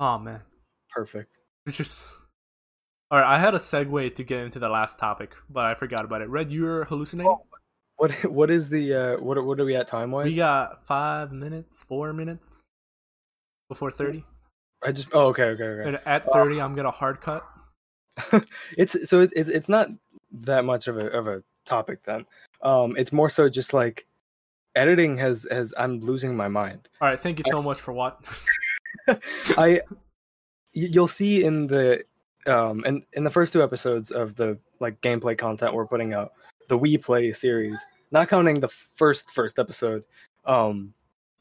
Oh 0.00 0.18
man, 0.18 0.40
Perfect. 0.90 1.38
it's 1.66 1.76
just. 1.76 2.04
All 3.10 3.18
right, 3.18 3.34
I 3.36 3.38
had 3.38 3.54
a 3.54 3.58
segue 3.58 4.14
to 4.16 4.22
get 4.22 4.40
into 4.40 4.58
the 4.58 4.68
last 4.68 4.98
topic, 4.98 5.34
but 5.48 5.64
I 5.64 5.74
forgot 5.74 6.04
about 6.04 6.20
it. 6.20 6.28
Red, 6.28 6.50
you're 6.50 6.84
hallucinating. 6.84 7.30
Oh, 7.32 7.42
What 7.96 8.12
what 8.26 8.50
is 8.50 8.68
the 8.68 8.94
uh 8.94 9.16
what 9.18 9.42
what 9.44 9.58
are 9.58 9.64
we 9.64 9.74
at 9.76 9.88
time 9.88 10.10
wise? 10.10 10.26
we 10.26 10.36
got 10.36 10.86
five 10.86 11.32
minutes, 11.32 11.82
four 11.88 12.12
minutes 12.12 12.64
before 13.68 13.90
thirty, 13.90 14.24
I 14.84 14.92
just 14.92 15.08
oh 15.14 15.28
okay 15.28 15.44
okay 15.44 15.64
okay. 15.64 15.88
and 15.88 16.00
at 16.06 16.24
thirty, 16.26 16.60
I'm 16.60 16.74
gonna 16.74 16.90
hard 16.90 17.20
cut. 17.22 17.44
it's 18.76 19.08
so 19.08 19.20
it's 19.20 19.32
it's 19.34 19.50
it's 19.50 19.68
not 19.68 19.88
that 20.32 20.64
much 20.64 20.88
of 20.88 20.98
a 20.98 21.06
of 21.08 21.26
a 21.26 21.42
topic 21.64 22.02
then. 22.04 22.24
Um, 22.62 22.96
it's 22.96 23.12
more 23.12 23.30
so 23.30 23.48
just 23.48 23.72
like 23.72 24.06
editing 24.74 25.18
has 25.18 25.46
has 25.50 25.74
I'm 25.78 26.00
losing 26.00 26.36
my 26.36 26.48
mind. 26.48 26.88
All 27.00 27.08
right, 27.08 27.18
thank 27.18 27.38
you 27.38 27.44
so 27.48 27.62
much 27.62 27.80
for 27.80 27.92
what. 27.92 28.24
I 29.56 29.80
you'll 30.72 31.08
see 31.08 31.44
in 31.44 31.66
the 31.66 32.04
um 32.46 32.84
in 32.84 33.02
in 33.14 33.24
the 33.24 33.30
first 33.30 33.52
two 33.52 33.62
episodes 33.62 34.10
of 34.10 34.34
the 34.36 34.58
like 34.80 35.00
gameplay 35.00 35.36
content 35.36 35.74
we're 35.74 35.86
putting 35.86 36.14
out 36.14 36.32
the 36.68 36.76
we 36.76 36.96
play 36.96 37.32
series 37.32 37.84
not 38.10 38.28
counting 38.28 38.60
the 38.60 38.68
first 38.68 39.30
first 39.30 39.58
episode 39.58 40.04
um 40.44 40.92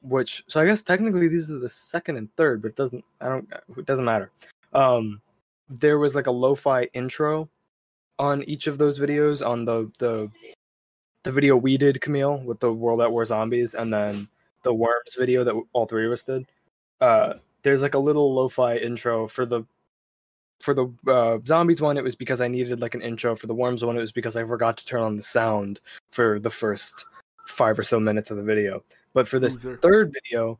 which 0.01 0.43
so 0.47 0.59
i 0.59 0.65
guess 0.65 0.81
technically 0.81 1.27
these 1.27 1.51
are 1.51 1.59
the 1.59 1.69
second 1.69 2.17
and 2.17 2.33
third 2.35 2.61
but 2.61 2.69
it 2.69 2.75
doesn't 2.75 3.03
i 3.21 3.27
don't 3.27 3.47
it 3.77 3.85
doesn't 3.85 4.05
matter 4.05 4.31
um 4.73 5.21
there 5.69 5.99
was 5.99 6.15
like 6.15 6.27
a 6.27 6.31
lo-fi 6.31 6.83
intro 6.93 7.49
on 8.19 8.43
each 8.43 8.67
of 8.67 8.77
those 8.77 8.99
videos 8.99 9.45
on 9.45 9.65
the 9.65 9.91
the 9.99 10.29
the 11.23 11.31
video 11.31 11.57
we 11.57 11.77
did 11.77 12.01
camille 12.01 12.37
with 12.39 12.59
the 12.59 12.71
world 12.71 13.01
at 13.01 13.11
war 13.11 13.25
zombies 13.25 13.73
and 13.73 13.93
then 13.93 14.27
the 14.63 14.73
worms 14.73 15.15
video 15.17 15.43
that 15.43 15.55
all 15.73 15.85
three 15.85 16.05
of 16.05 16.11
us 16.11 16.23
did. 16.23 16.45
Uh 17.01 17.33
there's 17.63 17.81
like 17.81 17.95
a 17.95 17.99
little 17.99 18.33
lo-fi 18.33 18.77
intro 18.77 19.27
for 19.27 19.45
the 19.45 19.63
for 20.59 20.73
the 20.73 20.91
uh, 21.07 21.37
zombies 21.45 21.81
one 21.81 21.97
it 21.97 22.03
was 22.03 22.15
because 22.15 22.41
i 22.41 22.47
needed 22.47 22.79
like 22.79 22.95
an 22.95 23.01
intro. 23.01 23.35
For 23.35 23.47
the 23.47 23.53
worms 23.53 23.83
one 23.83 23.97
it 23.97 24.01
was 24.01 24.11
because 24.11 24.35
i 24.35 24.43
forgot 24.43 24.77
to 24.77 24.85
turn 24.85 25.01
on 25.01 25.15
the 25.15 25.23
sound 25.23 25.79
for 26.11 26.39
the 26.39 26.49
first 26.49 27.05
five 27.45 27.77
or 27.77 27.83
so 27.83 27.99
minutes 27.99 28.31
of 28.31 28.37
the 28.37 28.43
video. 28.43 28.83
But 29.13 29.27
for 29.27 29.39
this 29.39 29.55
Loser. 29.55 29.77
third 29.77 30.13
video 30.13 30.59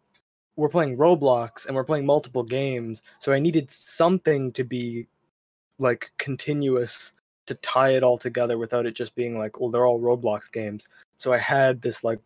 we're 0.57 0.67
playing 0.67 0.97
roblox 0.97 1.65
and 1.65 1.75
we're 1.75 1.83
playing 1.83 2.05
multiple 2.05 2.43
games 2.43 3.01
so 3.19 3.31
i 3.31 3.39
needed 3.39 3.71
something 3.71 4.51
to 4.51 4.63
be 4.63 5.07
like 5.79 6.11
continuous 6.17 7.13
to 7.45 7.55
tie 7.55 7.89
it 7.89 8.03
all 8.03 8.17
together 8.17 8.57
without 8.57 8.85
it 8.85 8.95
just 8.95 9.15
being 9.15 9.37
like 9.37 9.59
well 9.59 9.69
they're 9.69 9.85
all 9.85 9.99
roblox 9.99 10.51
games. 10.51 10.87
So 11.17 11.33
i 11.33 11.37
had 11.37 11.81
this 11.81 12.03
like 12.03 12.19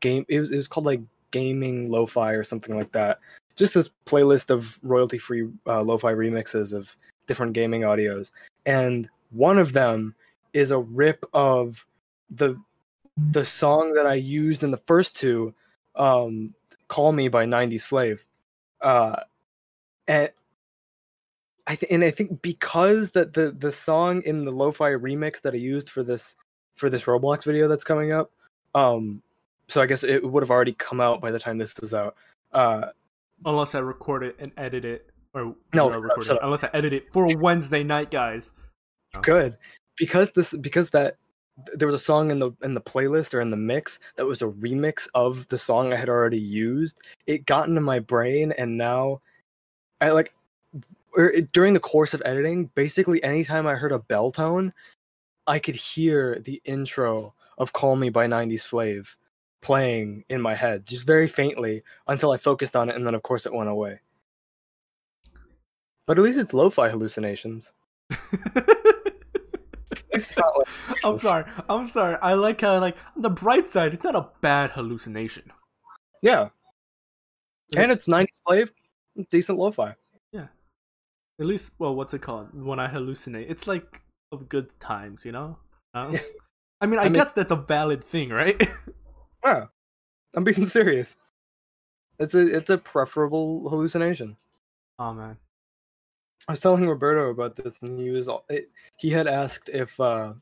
game 0.00 0.24
it 0.28 0.40
was, 0.40 0.50
it 0.50 0.56
was 0.56 0.68
called 0.68 0.86
like 0.86 1.00
gaming 1.30 1.90
lo-fi 1.90 2.32
or 2.32 2.44
something 2.44 2.76
like 2.76 2.92
that. 2.92 3.18
Just 3.56 3.74
this 3.74 3.90
playlist 4.06 4.50
of 4.50 4.78
royalty 4.82 5.18
free 5.18 5.48
uh, 5.66 5.82
lo-fi 5.82 6.12
remixes 6.12 6.72
of 6.72 6.96
different 7.26 7.52
gaming 7.52 7.82
audios 7.82 8.30
and 8.66 9.08
one 9.30 9.58
of 9.58 9.72
them 9.72 10.14
is 10.52 10.70
a 10.70 10.78
rip 10.78 11.24
of 11.32 11.86
the 12.30 12.56
the 13.30 13.44
song 13.44 13.92
that 13.94 14.06
i 14.06 14.14
used 14.14 14.62
in 14.62 14.70
the 14.70 14.82
first 14.86 15.16
two 15.16 15.54
um 15.94 16.52
call 16.94 17.10
me 17.12 17.26
by 17.28 17.44
90sFlav 17.44 18.20
uh 18.80 19.16
and 20.06 20.30
i 21.66 21.74
th- 21.74 21.90
and 21.90 22.04
i 22.04 22.10
think 22.10 22.40
because 22.40 23.10
that 23.10 23.32
the 23.32 23.50
the 23.50 23.72
song 23.72 24.22
in 24.22 24.44
the 24.44 24.52
lo-fi 24.52 24.90
remix 24.90 25.40
that 25.42 25.54
i 25.54 25.56
used 25.56 25.90
for 25.90 26.02
this 26.04 26.36
for 26.76 26.88
this 26.88 27.04
roblox 27.04 27.44
video 27.44 27.66
that's 27.66 27.82
coming 27.84 28.12
up 28.12 28.30
um 28.74 29.22
so 29.66 29.80
i 29.82 29.86
guess 29.86 30.04
it 30.04 30.22
would 30.24 30.42
have 30.42 30.50
already 30.50 30.72
come 30.74 31.00
out 31.00 31.20
by 31.20 31.30
the 31.32 31.38
time 31.38 31.58
this 31.58 31.76
is 31.80 31.94
out. 31.94 32.14
Uh 32.52 32.86
Unless 33.44 33.74
I 33.74 33.80
record 33.80 34.22
it 34.22 34.36
and 34.38 34.52
edit 34.56 34.84
it, 34.84 35.10
or 35.34 35.56
No, 35.74 35.88
not 35.88 36.00
record 36.00 36.28
it, 36.28 36.38
unless 36.42 36.62
I 36.62 36.70
edit 36.72 36.92
it 36.92 37.12
for 37.12 37.26
Wednesday 37.36 37.82
night, 37.82 38.10
guys. 38.10 38.52
good. 39.22 39.56
Because 39.96 40.30
this 40.30 40.54
because 40.54 40.90
that 40.90 41.16
th- 41.16 41.23
there 41.76 41.86
was 41.86 41.94
a 41.94 42.04
song 42.04 42.30
in 42.30 42.38
the 42.38 42.50
in 42.62 42.74
the 42.74 42.80
playlist 42.80 43.32
or 43.34 43.40
in 43.40 43.50
the 43.50 43.56
mix 43.56 44.00
that 44.16 44.26
was 44.26 44.42
a 44.42 44.46
remix 44.46 45.08
of 45.14 45.46
the 45.48 45.58
song 45.58 45.92
I 45.92 45.96
had 45.96 46.08
already 46.08 46.38
used. 46.38 47.00
It 47.26 47.46
got 47.46 47.68
into 47.68 47.80
my 47.80 48.00
brain, 48.00 48.52
and 48.52 48.76
now 48.76 49.20
I 50.00 50.10
like 50.10 50.34
or 51.16 51.30
it- 51.30 51.52
during 51.52 51.74
the 51.74 51.80
course 51.80 52.12
of 52.14 52.22
editing. 52.24 52.66
Basically, 52.74 53.22
anytime 53.22 53.66
I 53.66 53.74
heard 53.74 53.92
a 53.92 54.00
bell 54.00 54.30
tone, 54.32 54.72
I 55.46 55.58
could 55.58 55.76
hear 55.76 56.40
the 56.40 56.60
intro 56.64 57.34
of 57.58 57.72
"Call 57.72 57.96
Me" 57.96 58.10
by 58.10 58.26
90sFlav 58.26 59.14
playing 59.62 60.24
in 60.28 60.40
my 60.42 60.54
head, 60.54 60.86
just 60.86 61.06
very 61.06 61.28
faintly, 61.28 61.82
until 62.08 62.32
I 62.32 62.36
focused 62.36 62.76
on 62.76 62.88
it, 62.90 62.96
and 62.96 63.06
then 63.06 63.14
of 63.14 63.22
course 63.22 63.46
it 63.46 63.54
went 63.54 63.70
away. 63.70 64.00
But 66.06 66.18
at 66.18 66.24
least 66.24 66.38
it's 66.38 66.52
lo-fi 66.52 66.90
hallucinations. 66.90 67.72
It's 70.14 70.36
not 70.36 70.56
like 70.58 70.68
I'm 71.04 71.18
sorry. 71.18 71.44
I'm 71.68 71.88
sorry. 71.88 72.16
I 72.22 72.34
like 72.34 72.60
how 72.60 72.78
like 72.80 72.96
on 73.16 73.22
the 73.22 73.30
bright 73.30 73.66
side, 73.68 73.94
it's 73.94 74.04
not 74.04 74.14
a 74.16 74.28
bad 74.40 74.70
hallucination. 74.70 75.52
Yeah. 76.22 76.48
Yeah. 77.72 77.82
And 77.82 77.92
it's 77.92 78.06
90s 78.06 78.26
Flave, 78.46 78.72
decent 79.30 79.58
lo-fi. 79.58 79.94
Yeah. 80.32 80.46
At 81.40 81.46
least, 81.46 81.72
well, 81.78 81.94
what's 81.94 82.14
it 82.14 82.20
called? 82.22 82.48
When 82.54 82.78
I 82.78 82.88
hallucinate, 82.88 83.46
it's 83.48 83.66
like 83.66 84.02
of 84.32 84.48
good 84.48 84.78
times, 84.80 85.24
you 85.24 85.32
know. 85.32 85.58
Um, 85.94 86.18
I 86.80 86.86
mean, 86.86 86.98
I, 86.98 87.02
I 87.02 87.04
mean- 87.04 87.14
guess 87.14 87.32
that's 87.32 87.52
a 87.52 87.56
valid 87.56 88.02
thing, 88.04 88.30
right? 88.30 88.60
Yeah. 89.44 89.66
I'm 90.34 90.42
being 90.44 90.64
serious. 90.78 91.16
It's 92.18 92.34
a 92.34 92.40
it's 92.56 92.70
a 92.70 92.78
preferable 92.78 93.68
hallucination. 93.68 94.36
oh 94.98 95.12
man. 95.12 95.36
I 96.48 96.52
was 96.52 96.60
telling 96.60 96.86
Roberto 96.86 97.30
about 97.30 97.56
this, 97.56 97.80
and 97.82 97.98
he 97.98 98.10
was 98.10 98.28
it, 98.48 98.70
he 98.96 99.10
had 99.10 99.26
asked 99.26 99.70
if 99.70 99.98
uh, 100.00 100.34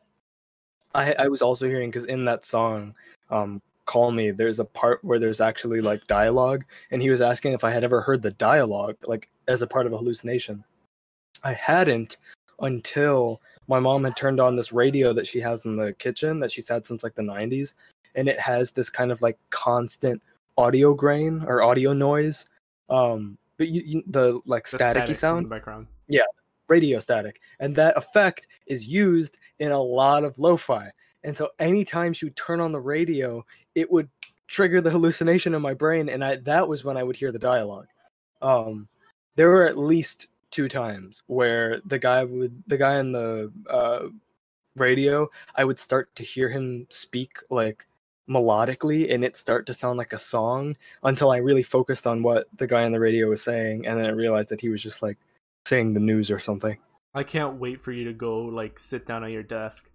I 0.94 1.14
I 1.14 1.28
was 1.28 1.42
also 1.42 1.68
hearing 1.68 1.90
because 1.90 2.04
in 2.04 2.24
that 2.24 2.44
song, 2.44 2.94
um, 3.30 3.62
"Call 3.86 4.10
Me," 4.10 4.30
there's 4.30 4.58
a 4.58 4.64
part 4.64 5.04
where 5.04 5.18
there's 5.18 5.40
actually 5.40 5.80
like 5.80 6.06
dialogue, 6.06 6.64
and 6.90 7.00
he 7.00 7.10
was 7.10 7.20
asking 7.20 7.52
if 7.52 7.64
I 7.64 7.70
had 7.70 7.84
ever 7.84 8.00
heard 8.00 8.22
the 8.22 8.32
dialogue 8.32 8.96
like 9.06 9.28
as 9.48 9.62
a 9.62 9.66
part 9.66 9.86
of 9.86 9.92
a 9.92 9.98
hallucination. 9.98 10.64
I 11.44 11.52
hadn't 11.52 12.16
until 12.60 13.40
my 13.68 13.80
mom 13.80 14.04
had 14.04 14.16
turned 14.16 14.40
on 14.40 14.54
this 14.54 14.72
radio 14.72 15.12
that 15.12 15.26
she 15.26 15.40
has 15.40 15.64
in 15.64 15.76
the 15.76 15.92
kitchen 15.94 16.40
that 16.40 16.52
she's 16.52 16.68
had 16.68 16.86
since 16.86 17.02
like 17.02 17.14
the 17.14 17.22
90s, 17.22 17.74
and 18.14 18.28
it 18.28 18.38
has 18.38 18.70
this 18.70 18.90
kind 18.90 19.12
of 19.12 19.22
like 19.22 19.38
constant 19.50 20.20
audio 20.58 20.94
grain 20.94 21.44
or 21.46 21.62
audio 21.62 21.92
noise. 21.92 22.46
Um, 22.90 23.38
but 23.62 23.68
you, 23.68 24.02
the 24.08 24.40
like 24.44 24.66
The 24.68 24.76
staticky 24.78 24.90
static 24.92 25.08
in 25.08 25.14
sound? 25.14 25.44
the 25.44 25.50
background. 25.50 25.86
radio 26.68 26.98
static. 26.98 27.40
And 27.60 27.76
that 27.76 27.96
effect 27.96 28.46
is 28.66 28.86
used 28.88 29.38
in 29.58 29.72
a 29.72 29.80
lot 29.80 30.24
of 30.24 30.38
lo-fi. 30.38 30.90
And 31.22 31.36
so 31.36 31.50
anytime 31.58 32.12
she 32.12 32.26
would 32.26 32.36
turn 32.36 32.60
on 32.60 32.72
the 32.72 32.80
radio 32.80 33.44
it 33.74 33.90
would 33.90 34.08
trigger 34.48 34.80
the 34.80 34.90
hallucination 34.90 35.54
in 35.54 35.62
my 35.62 35.74
brain 35.74 36.08
and 36.08 36.24
I, 36.24 36.36
that 36.36 36.66
was 36.66 36.84
when 36.84 36.96
i 36.96 37.02
would 37.02 37.16
hear 37.16 37.32
the 37.32 37.38
dialogue. 37.38 37.86
Um, 38.42 38.88
there 39.36 39.48
were 39.48 39.66
at 39.66 39.78
least 39.78 40.26
two 40.50 40.68
times 40.68 41.22
where 41.26 41.80
the 41.86 41.98
guy 41.98 42.24
would 42.24 42.62
the 42.66 42.76
guy 42.76 42.98
in 42.98 43.12
the 43.12 43.50
uh, 43.70 44.08
radio 44.76 45.28
i 45.56 45.64
would 45.64 45.78
start 45.78 46.14
to 46.16 46.22
hear 46.24 46.48
him 46.50 46.86
speak 46.90 47.32
like 47.50 47.86
melodically 48.30 49.12
and 49.12 49.24
it 49.24 49.36
start 49.36 49.66
to 49.66 49.74
sound 49.74 49.98
like 49.98 50.12
a 50.12 50.18
song 50.18 50.76
until 51.02 51.30
i 51.32 51.36
really 51.38 51.62
focused 51.62 52.06
on 52.06 52.22
what 52.22 52.46
the 52.56 52.66
guy 52.66 52.84
on 52.84 52.92
the 52.92 53.00
radio 53.00 53.28
was 53.28 53.42
saying 53.42 53.84
and 53.86 53.98
then 53.98 54.06
i 54.06 54.10
realized 54.10 54.48
that 54.48 54.60
he 54.60 54.68
was 54.68 54.82
just 54.82 55.02
like 55.02 55.18
saying 55.66 55.94
the 55.94 56.00
news 56.00 56.30
or 56.30 56.38
something. 56.40 56.76
I 57.14 57.22
can't 57.22 57.54
wait 57.54 57.80
for 57.80 57.92
you 57.92 58.04
to 58.04 58.12
go 58.12 58.40
like 58.40 58.78
sit 58.78 59.06
down 59.06 59.22
at 59.22 59.30
your 59.30 59.44
desk, 59.44 59.88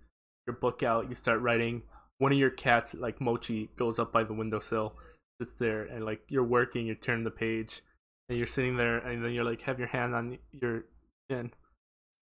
your 0.45 0.55
book 0.55 0.81
out, 0.81 1.09
you 1.09 1.15
start 1.15 1.41
writing. 1.41 1.81
One 2.19 2.31
of 2.31 2.37
your 2.37 2.49
cats, 2.49 2.93
like 2.93 3.19
Mochi, 3.19 3.69
goes 3.75 3.99
up 3.99 4.13
by 4.13 4.23
the 4.23 4.33
windowsill, 4.33 4.93
sits 5.41 5.55
there 5.55 5.83
and 5.83 6.05
like 6.05 6.21
you're 6.29 6.43
working, 6.43 6.87
you 6.87 6.95
turn 6.95 7.23
the 7.25 7.31
page, 7.31 7.81
and 8.29 8.37
you're 8.37 8.47
sitting 8.47 8.77
there, 8.77 8.97
and 8.99 9.23
then 9.23 9.31
you're 9.33 9.43
like 9.43 9.61
have 9.63 9.77
your 9.77 9.89
hand 9.89 10.15
on 10.15 10.37
your 10.53 10.85
chin, 11.29 11.51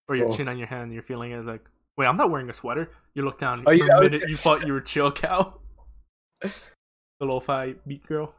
or 0.10 0.16
your 0.16 0.30
Oh. 0.30 0.32
chin 0.32 0.48
on 0.48 0.58
your 0.58 0.68
hand, 0.68 0.84
and 0.86 0.94
you're 0.94 1.04
feeling 1.04 1.32
it 1.32 1.46
like, 1.46 1.66
wait, 1.98 2.08
I'm 2.08 2.18
not 2.18 2.32
wearing 2.32 2.50
a 2.50 2.54
sweater. 2.54 2.90
You 3.14 3.26
look 3.26 3.38
down. 3.40 3.60
Oh, 3.62 3.64
for 3.66 3.74
yeah, 3.74 3.98
a 3.98 4.02
minute, 4.02 4.24
you 4.28 4.36
thought 4.36 4.66
you 4.66 4.74
were 4.74 4.82
ChilledCow. 4.82 5.54
the 6.42 7.26
lo-fi 7.26 7.76
beat 7.88 8.06
girl. 8.06 8.34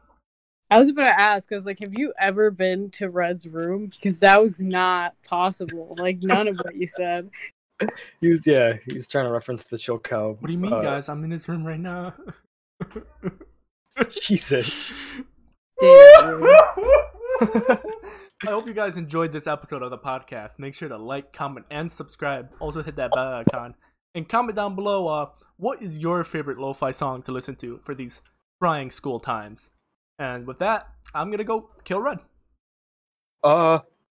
I 0.69 0.79
was 0.79 0.89
about 0.89 1.07
to 1.07 1.19
ask, 1.19 1.51
I 1.51 1.55
was 1.55 1.65
like, 1.65 1.79
have 1.79 1.97
you 1.97 2.13
ever 2.19 2.51
been 2.51 2.89
to 2.91 3.09
Red's 3.09 3.47
room? 3.47 3.87
Because 3.87 4.19
that 4.19 4.41
was 4.41 4.59
not 4.59 5.15
possible. 5.25 5.95
Like 5.97 6.21
none 6.21 6.47
of 6.47 6.57
what 6.57 6.75
you 6.75 6.87
said. 6.87 7.29
He 8.19 8.31
was 8.31 8.47
yeah, 8.47 8.73
he 8.87 8.95
was 8.95 9.05
trying 9.05 9.27
to 9.27 9.31
reference 9.31 9.63
the 9.65 9.77
chill 9.77 9.99
cow. 9.99 10.29
What 10.29 10.47
do 10.47 10.51
you 10.51 10.57
mean, 10.57 10.73
uh, 10.73 10.81
guys? 10.81 11.09
I'm 11.09 11.23
in 11.23 11.29
his 11.29 11.47
room 11.47 11.63
right 11.63 11.79
now. 11.79 12.15
Jesus. 14.09 14.91
Damn. 15.79 16.43
I 18.45 18.47
hope 18.47 18.67
you 18.67 18.73
guys 18.73 18.97
enjoyed 18.97 19.31
this 19.31 19.45
episode 19.45 19.83
of 19.83 19.91
the 19.91 19.97
podcast. 19.99 20.57
Make 20.57 20.73
sure 20.73 20.89
to 20.89 20.97
like, 20.97 21.33
comment, 21.33 21.67
and 21.69 21.91
subscribe. 21.91 22.49
Also 22.59 22.81
hit 22.81 22.95
that 22.95 23.11
bell 23.11 23.33
icon. 23.33 23.75
And 24.15 24.27
comment 24.27 24.55
down 24.55 24.73
below 24.73 25.07
uh 25.07 25.29
what 25.57 25.81
is 25.81 25.97
your 25.97 26.23
favorite 26.23 26.57
lo-fi 26.57 26.91
song 26.91 27.21
to 27.23 27.31
listen 27.31 27.55
to 27.57 27.79
for 27.79 27.93
these 27.93 28.21
trying 28.61 28.91
school 28.91 29.19
times. 29.19 29.69
And 30.19 30.47
with 30.47 30.59
that, 30.59 30.87
I'm 31.13 31.29
gonna 31.31 31.43
go 31.43 31.69
kill 31.83 32.01
Red. 32.01 32.19
Uh 33.43 33.79